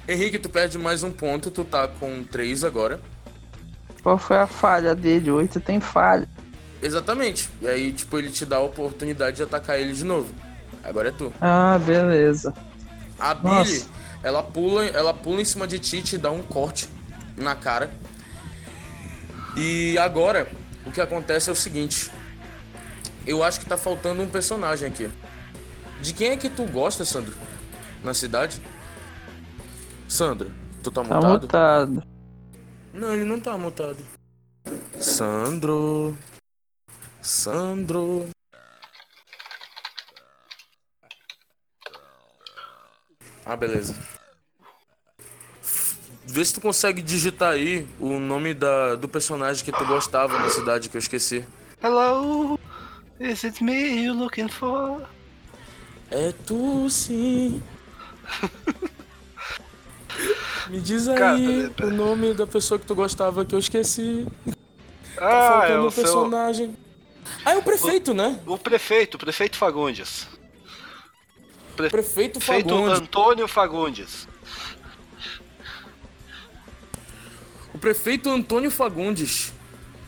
[0.07, 2.99] Henrique, tu perde mais um ponto, tu tá com três agora.
[4.01, 5.29] Qual foi a falha dele?
[5.31, 6.27] Oito tem falha.
[6.81, 7.49] Exatamente.
[7.61, 10.33] E aí, tipo, ele te dá a oportunidade de atacar ele de novo.
[10.83, 11.33] Agora é tu.
[11.39, 12.53] Ah, beleza.
[13.19, 13.87] A Billy, Nossa.
[14.23, 16.89] Ela pula, ela pula em cima de ti e te dá um corte
[17.37, 17.91] na cara.
[19.55, 20.49] E agora,
[20.85, 22.11] o que acontece é o seguinte.
[23.25, 25.09] Eu acho que tá faltando um personagem aqui.
[26.01, 27.33] De quem é que tu gosta, Sandro?
[28.03, 28.61] Na cidade?
[30.07, 30.51] Sandro,
[30.81, 31.41] tu tá Tá mutado?
[31.41, 32.03] mutado.
[32.93, 33.97] Não, ele não tá mutado.
[34.99, 36.17] Sandro.
[37.21, 38.29] Sandro.
[43.49, 43.95] Ah, beleza.
[46.23, 50.49] Vê se tu consegue digitar aí o nome da, do personagem que tu gostava na
[50.49, 51.43] cidade que eu esqueci.
[51.81, 52.59] Hello,
[53.19, 55.01] is it me you looking for?
[56.11, 57.59] É tu sim.
[60.69, 64.27] Me diz aí Cara, o nome da pessoa que tu gostava que eu esqueci.
[65.15, 66.03] Tá Ah, é o um seu.
[66.03, 66.77] personagem.
[67.43, 68.39] Ah, é o prefeito, né?
[68.45, 70.27] O prefeito, o prefeito Fagundes.
[71.87, 72.99] Prefeito Prefeito Fagundes.
[72.99, 74.27] Antônio Fagundes.
[77.73, 79.53] O prefeito Antônio Fagundes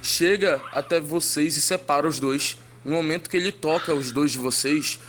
[0.01, 2.57] chega até vocês e separa os dois.
[2.83, 4.99] No momento que ele toca os dois de vocês,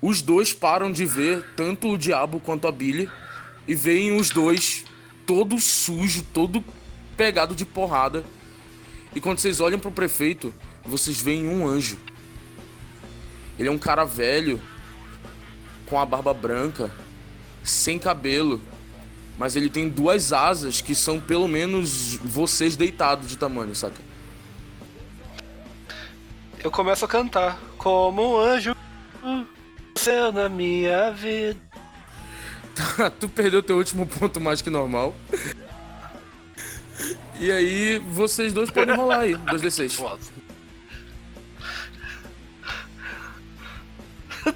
[0.00, 3.10] os dois param de ver tanto o diabo quanto a Billy
[3.66, 4.84] e veem os dois
[5.26, 6.62] todo sujo, todo
[7.16, 8.24] pegado de porrada.
[9.14, 10.54] E quando vocês olham pro prefeito,
[10.84, 11.98] vocês veem um anjo.
[13.58, 14.60] Ele é um cara velho,
[15.94, 16.90] com a barba branca,
[17.62, 18.60] sem cabelo,
[19.38, 24.00] mas ele tem duas asas que são pelo menos vocês deitados de tamanho, saca?
[26.58, 27.56] Eu começo a cantar.
[27.78, 28.74] Como um anjo,
[29.94, 31.60] céu na minha vida.
[33.20, 35.14] tu perdeu teu último ponto mais que normal.
[37.38, 40.18] E aí, vocês dois podem rolar aí, 2d6.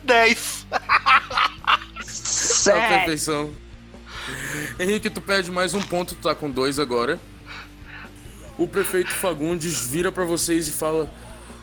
[0.03, 0.55] 10.
[2.73, 2.95] A Sete.
[2.95, 3.51] perfeição.
[4.79, 7.19] Henrique, tu perde mais um ponto, tu tá com dois agora.
[8.57, 11.11] O prefeito Fagundes vira pra vocês e fala: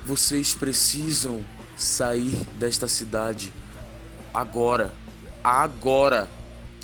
[0.06, 1.43] Vocês precisam
[1.76, 3.51] sair desta cidade
[4.34, 4.93] agora.
[5.43, 6.30] Agora.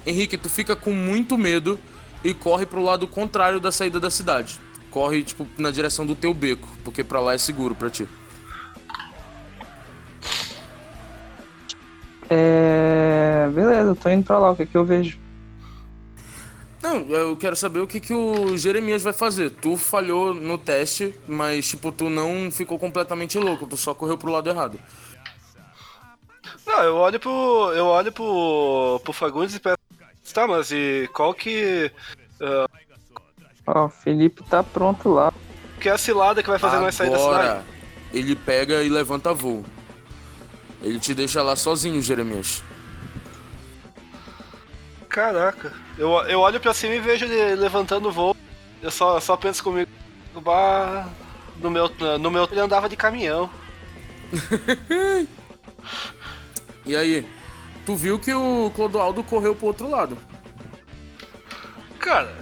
[0.05, 1.79] Henrique, tu fica com muito medo
[2.23, 4.59] e corre pro lado contrário da saída da cidade.
[4.89, 8.07] Corre, tipo, na direção do teu beco, porque pra lá é seguro pra ti.
[12.33, 13.49] É.
[13.53, 14.51] Beleza, tô indo pra lá.
[14.51, 15.19] O que que eu vejo?
[16.81, 19.51] Não, eu quero saber o que, que o Jeremias vai fazer.
[19.51, 24.31] Tu falhou no teste, mas, tipo, tu não ficou completamente louco, tu só correu pro
[24.31, 24.79] lado errado.
[26.65, 27.73] Não, eu olho pro.
[27.75, 29.01] Eu olho pro.
[29.03, 29.77] pro Fagundes e peço.
[30.33, 31.91] Tá, mas e qual que.
[33.67, 35.33] Ó, o Felipe tá pronto lá.
[35.81, 37.43] Que é a cilada que vai fazer nós sair da cidade?
[37.43, 37.63] Agora,
[38.13, 39.65] ele pega e levanta voo.
[40.81, 42.63] Ele te deixa lá sozinho, Jeremias.
[45.07, 45.73] Caraca.
[45.97, 48.35] Eu, eu olho pra cima e vejo ele levantando o voo.
[48.81, 49.91] Eu só, só penso comigo.
[50.41, 51.07] Bah,
[51.57, 53.49] no meu, no meu ele andava de caminhão.
[56.85, 57.27] E aí,
[57.85, 60.17] tu viu que o Clodoaldo correu pro outro lado.
[61.99, 62.35] Cara,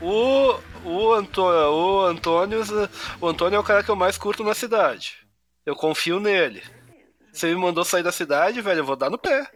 [0.00, 0.54] o.
[0.82, 2.62] O Antônio, o Antônio.
[3.20, 5.16] O Antônio é o cara que eu mais curto na cidade.
[5.66, 6.62] Eu confio nele.
[7.32, 9.48] Você me mandou sair da cidade, velho, eu vou dar no pé.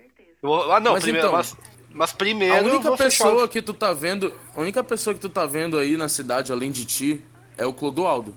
[0.43, 1.27] Eu vou- ah, não, Mas primeiro.
[1.29, 1.57] então- Mas,
[1.97, 4.83] Mas primeiro A eu única vou fechar pessoa o- que tu tá vendo, a única
[4.83, 7.25] pessoa que tu tá vendo aí na cidade além de ti
[7.57, 8.35] é o Clodoaldo.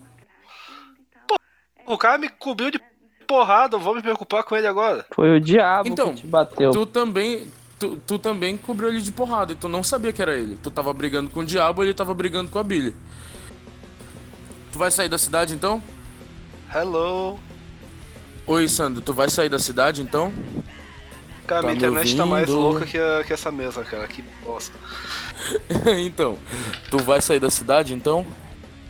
[1.88, 2.80] O cara me cobriu de
[3.28, 5.06] porrada, eu vou me preocupar com ele agora.
[5.16, 6.70] Foi o diabo Então, que te bateu.
[6.72, 10.38] Tu também, tu, tu também cobriu ele de porrada e tu não sabia que era
[10.38, 10.58] ele.
[10.62, 12.96] Tu tava brigando com o diabo, ele tava brigando com a Billy.
[14.72, 15.82] Tu vai sair da cidade então?
[16.74, 17.40] Hello.
[18.48, 20.34] Oi, Sandro, tu vai sair da cidade então?
[21.46, 24.08] Cara, Tá minha internet tá mais louca que, a- que essa mesa, cara.
[24.08, 24.78] Que bosta.
[26.00, 26.38] então,
[26.90, 28.26] tu vai sair da cidade então?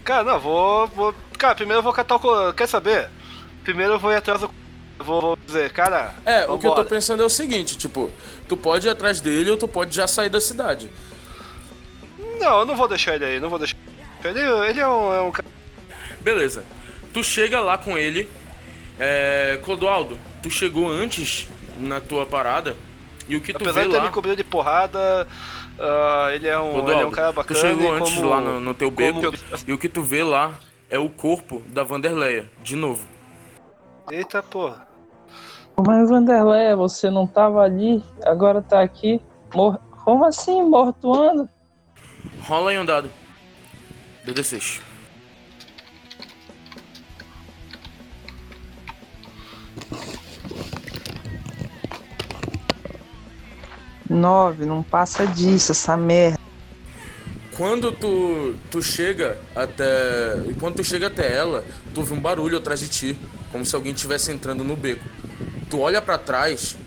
[0.04, 0.88] Cara, não, vou.
[0.88, 1.14] vou...
[1.38, 2.54] Cara, primeiro eu vou catar o.
[2.54, 3.10] Quer saber?
[3.64, 4.50] Primeiro eu vou ir atrás do.
[5.00, 6.14] Vou, vou dizer, cara.
[6.26, 8.10] É, o que eu tô pensando é o seguinte, tipo,
[8.48, 10.90] tu pode ir atrás dele ou tu pode já sair da cidade.
[12.40, 13.78] Não, eu não vou deixar ele aí, não vou deixar.
[14.24, 14.40] Ele,
[14.70, 15.32] ele é um, é um.
[16.22, 16.64] Beleza.
[17.14, 18.28] Tu chega lá com ele.
[19.00, 21.48] É, Clodoaldo, tu chegou antes
[21.80, 22.76] na tua parada.
[23.30, 24.04] E o que tu Apesar vê de ter lá.
[24.06, 25.28] me cobrido de porrada,
[25.80, 27.60] ah, ele, é um, ele é um Clodoaldo, cara tu bacana.
[27.60, 29.22] chegou e antes como- lá no, no teu beco.
[29.22, 29.38] como-
[29.68, 30.54] E o que tu vê lá
[30.90, 33.06] é o corpo da Vanderleia, de novo.
[34.10, 34.88] Eita porra.
[35.86, 39.22] Mas Vanderlei, você não tava ali, agora tá aqui.
[39.54, 39.78] Mor...
[40.06, 41.48] Como assim, mortuando?
[42.44, 43.12] Rola aí um dado.
[44.26, 44.82] DD6.
[54.10, 56.40] Nove, não passa disso, essa merda.
[57.56, 59.86] Quando tu, tu chega até.
[60.60, 63.20] Quando tu chega até ela, tu ouve um barulho atrás de ti,
[63.52, 65.04] como se alguém estivesse entrando no beco.
[65.70, 66.78] Tu olha pra trás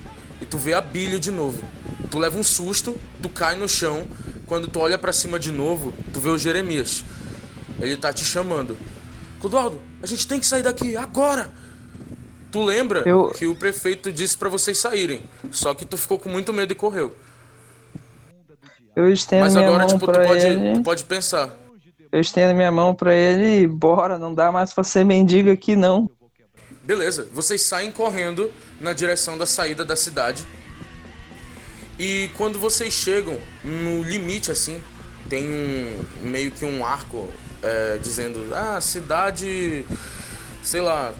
[0.41, 1.63] e tu vê a Billy de novo.
[2.09, 4.07] Tu leva um susto, tu cai no chão.
[4.47, 7.05] Quando tu olha pra cima de novo, tu vê o Jeremias.
[7.81, 8.77] Ele tá te chamando.
[9.41, 11.51] Clodoaldo, a gente tem que sair daqui agora!
[12.51, 15.23] Tu lembra Eu- que o prefeito disse pra vocês saírem,
[15.53, 17.15] só que tu ficou com muito medo e correu.
[18.97, 20.73] Eu estendo Mas minha agora, mão tipo, tu pode, ele.
[20.75, 21.51] tu pode pensar.
[22.11, 25.77] Eu estendo minha mão pra ele e bora, não dá mais pra ser mendigo aqui
[25.77, 26.11] não.
[26.83, 30.45] Beleza, vocês saem correndo na direção da saída da cidade.
[31.99, 34.83] E quando vocês chegam no limite, assim,
[35.29, 37.29] tem um meio que um arco
[37.63, 39.85] é, dizendo: Ah, cidade,
[40.65, 41.13] sei lá,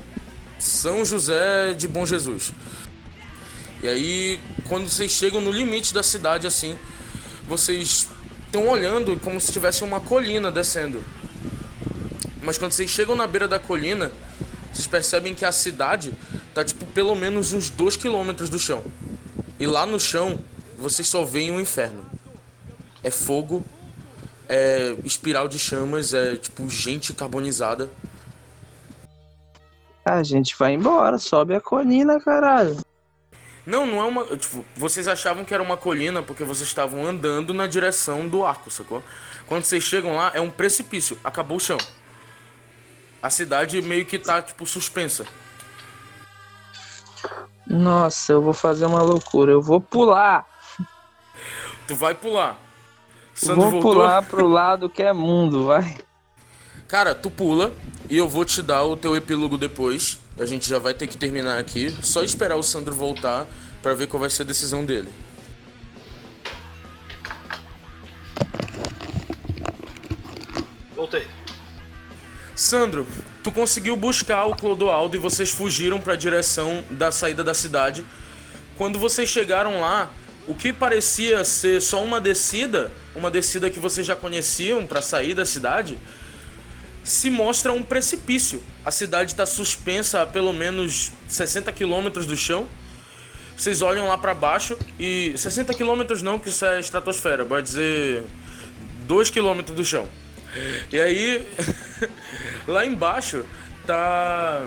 [0.61, 2.53] São José de Bom Jesus.
[3.83, 4.39] E aí,
[4.69, 6.79] quando vocês chegam no limite da cidade, assim,
[7.49, 8.07] vocês
[8.45, 11.03] estão olhando como se tivesse uma colina descendo.
[12.43, 14.13] Mas quando vocês chegam na beira da colina,
[14.71, 16.13] vocês percebem que a cidade
[16.53, 18.85] tá tipo pelo menos uns 2 quilômetros do chão.
[19.59, 20.41] E lá no chão,
[20.79, 22.05] vocês só veem um inferno.
[23.03, 23.65] É fogo,
[24.47, 27.91] é espiral de chamas, é tipo gente carbonizada.
[30.05, 32.77] A gente vai embora, sobe a colina, caralho.
[33.67, 34.25] Não, não é uma.
[34.37, 38.71] Tipo, vocês achavam que era uma colina porque vocês estavam andando na direção do arco,
[38.71, 39.03] sacou?
[39.47, 41.79] Quando vocês chegam lá, é um precipício, acabou o chão.
[43.23, 45.27] A cidade meio que tá, tipo, suspensa.
[47.67, 49.53] Nossa, eu vou fazer uma loucura.
[49.53, 50.47] Eu vou pular.
[51.87, 52.59] Tu vai pular.
[53.35, 53.93] Sandro vou voltou?
[53.93, 55.99] pular pro lado que é mundo, vai.
[56.91, 57.73] Cara, tu pula
[58.09, 60.19] e eu vou te dar o teu epílogo depois.
[60.37, 61.97] A gente já vai ter que terminar aqui.
[62.03, 63.47] Só esperar o Sandro voltar
[63.81, 65.09] pra ver qual vai ser a decisão dele.
[70.97, 71.29] Voltei.
[72.57, 73.07] Sandro,
[73.45, 78.05] tu conseguiu buscar o Clodoaldo e vocês fugiram pra direção da saída da cidade.
[78.77, 80.11] Quando vocês chegaram lá,
[80.49, 85.35] o que parecia ser só uma descida, uma descida que vocês já conheciam pra sair
[85.35, 85.97] da cidade,
[87.03, 88.63] se mostra um precipício.
[88.85, 92.69] A cidade está suspensa a pelo menos 60 quilômetros do chão.
[93.57, 98.25] Vocês olham lá pra baixo e 60 quilômetros não, que isso é estratosfera, vai dizer
[99.07, 100.09] 2 quilômetros do chão.
[100.91, 101.47] E aí,
[102.67, 103.45] lá embaixo
[103.87, 104.67] tá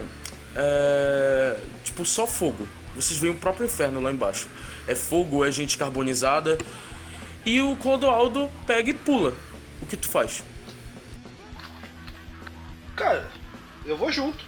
[0.56, 2.68] é, tipo só fogo.
[2.96, 4.48] Vocês veem o próprio inferno lá embaixo.
[4.88, 6.58] É fogo, é gente carbonizada.
[7.46, 9.34] E o Clodoaldo pega e pula.
[9.82, 10.44] O que tu faz?
[12.96, 13.30] Cara,
[13.86, 14.44] eu vou junto.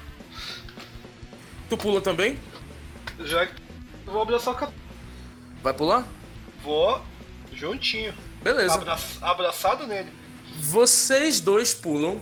[1.70, 2.40] Tu pula também?
[3.20, 3.54] Já que
[4.06, 4.74] eu vou abraçar o cap...
[5.64, 6.06] Vai pular?
[6.64, 7.02] Vou
[7.52, 8.14] juntinho.
[8.44, 8.76] Beleza.
[8.76, 8.98] Abra...
[9.22, 10.12] Abraçado nele.
[10.60, 12.22] Vocês dois pulam.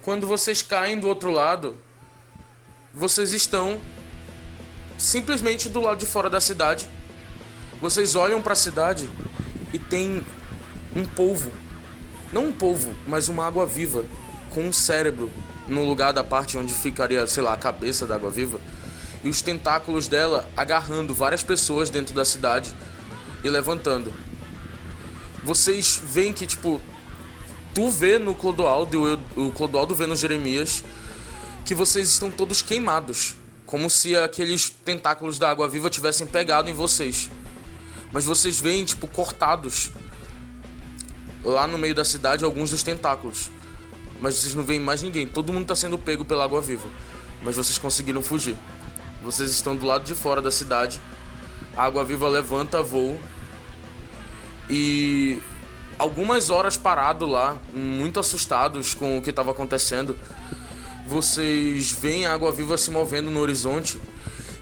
[0.00, 1.76] Quando vocês caem do outro lado,
[2.92, 3.80] vocês estão
[4.98, 6.88] simplesmente do lado de fora da cidade.
[7.80, 9.08] Vocês olham para a cidade
[9.72, 10.24] e tem
[10.96, 11.52] um polvo.
[12.32, 14.04] Não um polvo, mas uma água viva
[14.52, 15.30] com um cérebro
[15.66, 18.60] no lugar da parte onde ficaria, sei lá, a cabeça da água viva.
[19.24, 22.72] E os tentáculos dela agarrando várias pessoas dentro da cidade.
[23.44, 24.12] e levantando.
[25.42, 26.80] Vocês veem que, tipo,
[27.74, 28.96] tu vê no Clodoaldo
[29.36, 30.84] e o, o Clodoaldo vê no Jeremias
[31.64, 33.34] que vocês estão todos queimados.
[33.66, 37.28] Como se aqueles tentáculos da água viva tivessem pegado em vocês.
[38.12, 39.90] Mas vocês veem, tipo, cortados
[41.42, 43.50] lá no meio da cidade alguns dos tentáculos.
[44.22, 45.26] Mas vocês não veem mais ninguém.
[45.26, 46.88] Todo mundo está sendo pego pela água viva.
[47.42, 48.56] Mas vocês conseguiram fugir.
[49.20, 51.00] Vocês estão do lado de fora da cidade.
[51.76, 53.20] A água viva levanta voo.
[54.70, 55.42] E
[55.98, 60.16] algumas horas parado lá, muito assustados com o que estava acontecendo.
[61.04, 64.00] Vocês veem a água viva se movendo no horizonte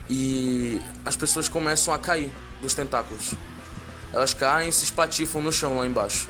[0.08, 2.32] e as pessoas começam a cair
[2.62, 3.34] dos tentáculos.
[4.10, 6.28] Elas caem e se espatifam no chão lá embaixo.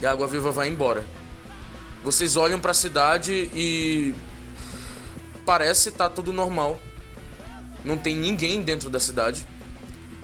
[0.00, 1.17] E a água viva vai embora.
[2.02, 4.14] Vocês olham para a cidade e
[5.44, 6.80] parece estar tá tudo normal.
[7.84, 9.46] Não tem ninguém dentro da cidade.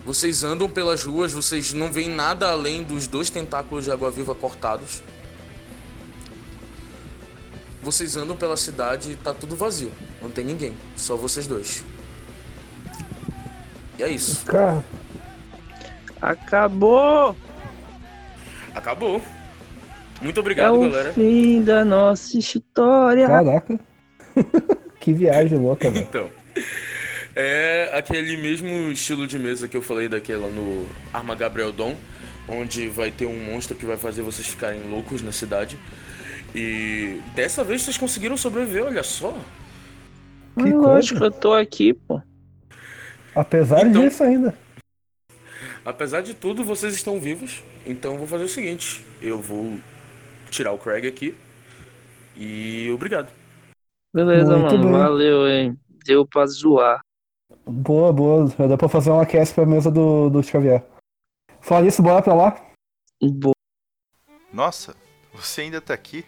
[0.04, 5.02] Vocês andam pelas ruas, vocês não veem nada além dos dois tentáculos de água-viva cortados.
[7.82, 9.92] Vocês andam pela cidade e tá tudo vazio.
[10.20, 11.84] Não tem ninguém, só vocês dois.
[13.98, 14.44] E é isso.
[16.20, 17.36] Acabou!
[18.74, 19.22] Acabou.
[20.24, 21.12] Muito obrigado, é o galera.
[21.12, 23.26] fim da nossa história.
[23.26, 23.78] Caraca.
[24.98, 26.06] que viagem louca, velho.
[26.08, 26.30] Então.
[27.36, 31.94] É aquele mesmo estilo de mesa que eu falei daquela no Arma Gabriel Dom,
[32.48, 35.78] onde vai ter um monstro que vai fazer vocês ficarem loucos na cidade.
[36.54, 39.32] E dessa vez vocês conseguiram sobreviver, olha só.
[40.56, 42.22] Que Mas lógico que eu tô aqui, pô.
[43.34, 44.54] Apesar então, disso ainda.
[45.84, 47.62] Apesar de tudo, vocês estão vivos.
[47.84, 49.78] Então eu vou fazer o seguinte: eu vou
[50.54, 51.36] tirar o Craig aqui.
[52.36, 53.30] E obrigado.
[54.12, 54.84] Beleza, Muito mano.
[54.84, 54.92] Bem.
[54.92, 55.78] Valeu, hein.
[56.06, 57.00] Deu pra zoar.
[57.66, 58.46] Boa, boa.
[58.68, 60.84] Dá pra fazer uma cast pra mesa do, do Xavier.
[61.60, 62.56] Fala isso, bora pra lá.
[63.22, 63.54] Boa.
[64.52, 64.94] Nossa,
[65.32, 66.24] você ainda tá aqui?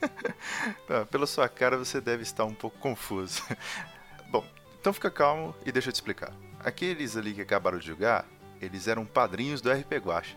[1.10, 3.42] pela sua cara você deve estar um pouco confuso.
[4.30, 4.44] Bom,
[4.80, 6.32] então fica calmo e deixa eu te explicar.
[6.60, 8.26] Aqueles ali que acabaram de jogar,
[8.60, 10.36] eles eram padrinhos do RP Guacha.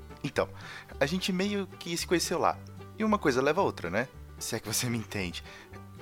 [0.23, 0.47] Então,
[0.99, 2.57] a gente meio que se conheceu lá.
[2.97, 4.07] E uma coisa leva a outra, né?
[4.37, 5.43] Se é que você me entende.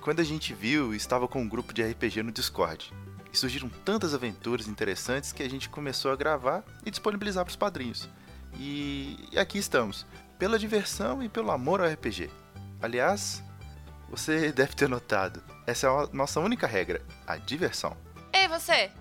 [0.02, 2.94] Quando a gente viu, estava com um grupo de RPG no Discord.
[3.32, 7.56] E surgiram tantas aventuras interessantes que a gente começou a gravar e disponibilizar para os
[7.56, 8.10] padrinhos.
[8.56, 9.30] E...
[9.38, 10.06] aqui estamos,
[10.38, 12.30] pela diversão e pelo amor ao RPG.
[12.82, 13.44] Aliás,
[14.10, 17.96] você deve ter notado, essa é a nossa única regra, a diversão.
[18.34, 18.92] Ei, você!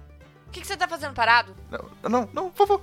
[0.46, 1.54] O que, que, você tá fazendo parado?
[1.70, 2.82] Não, não, não, por favor.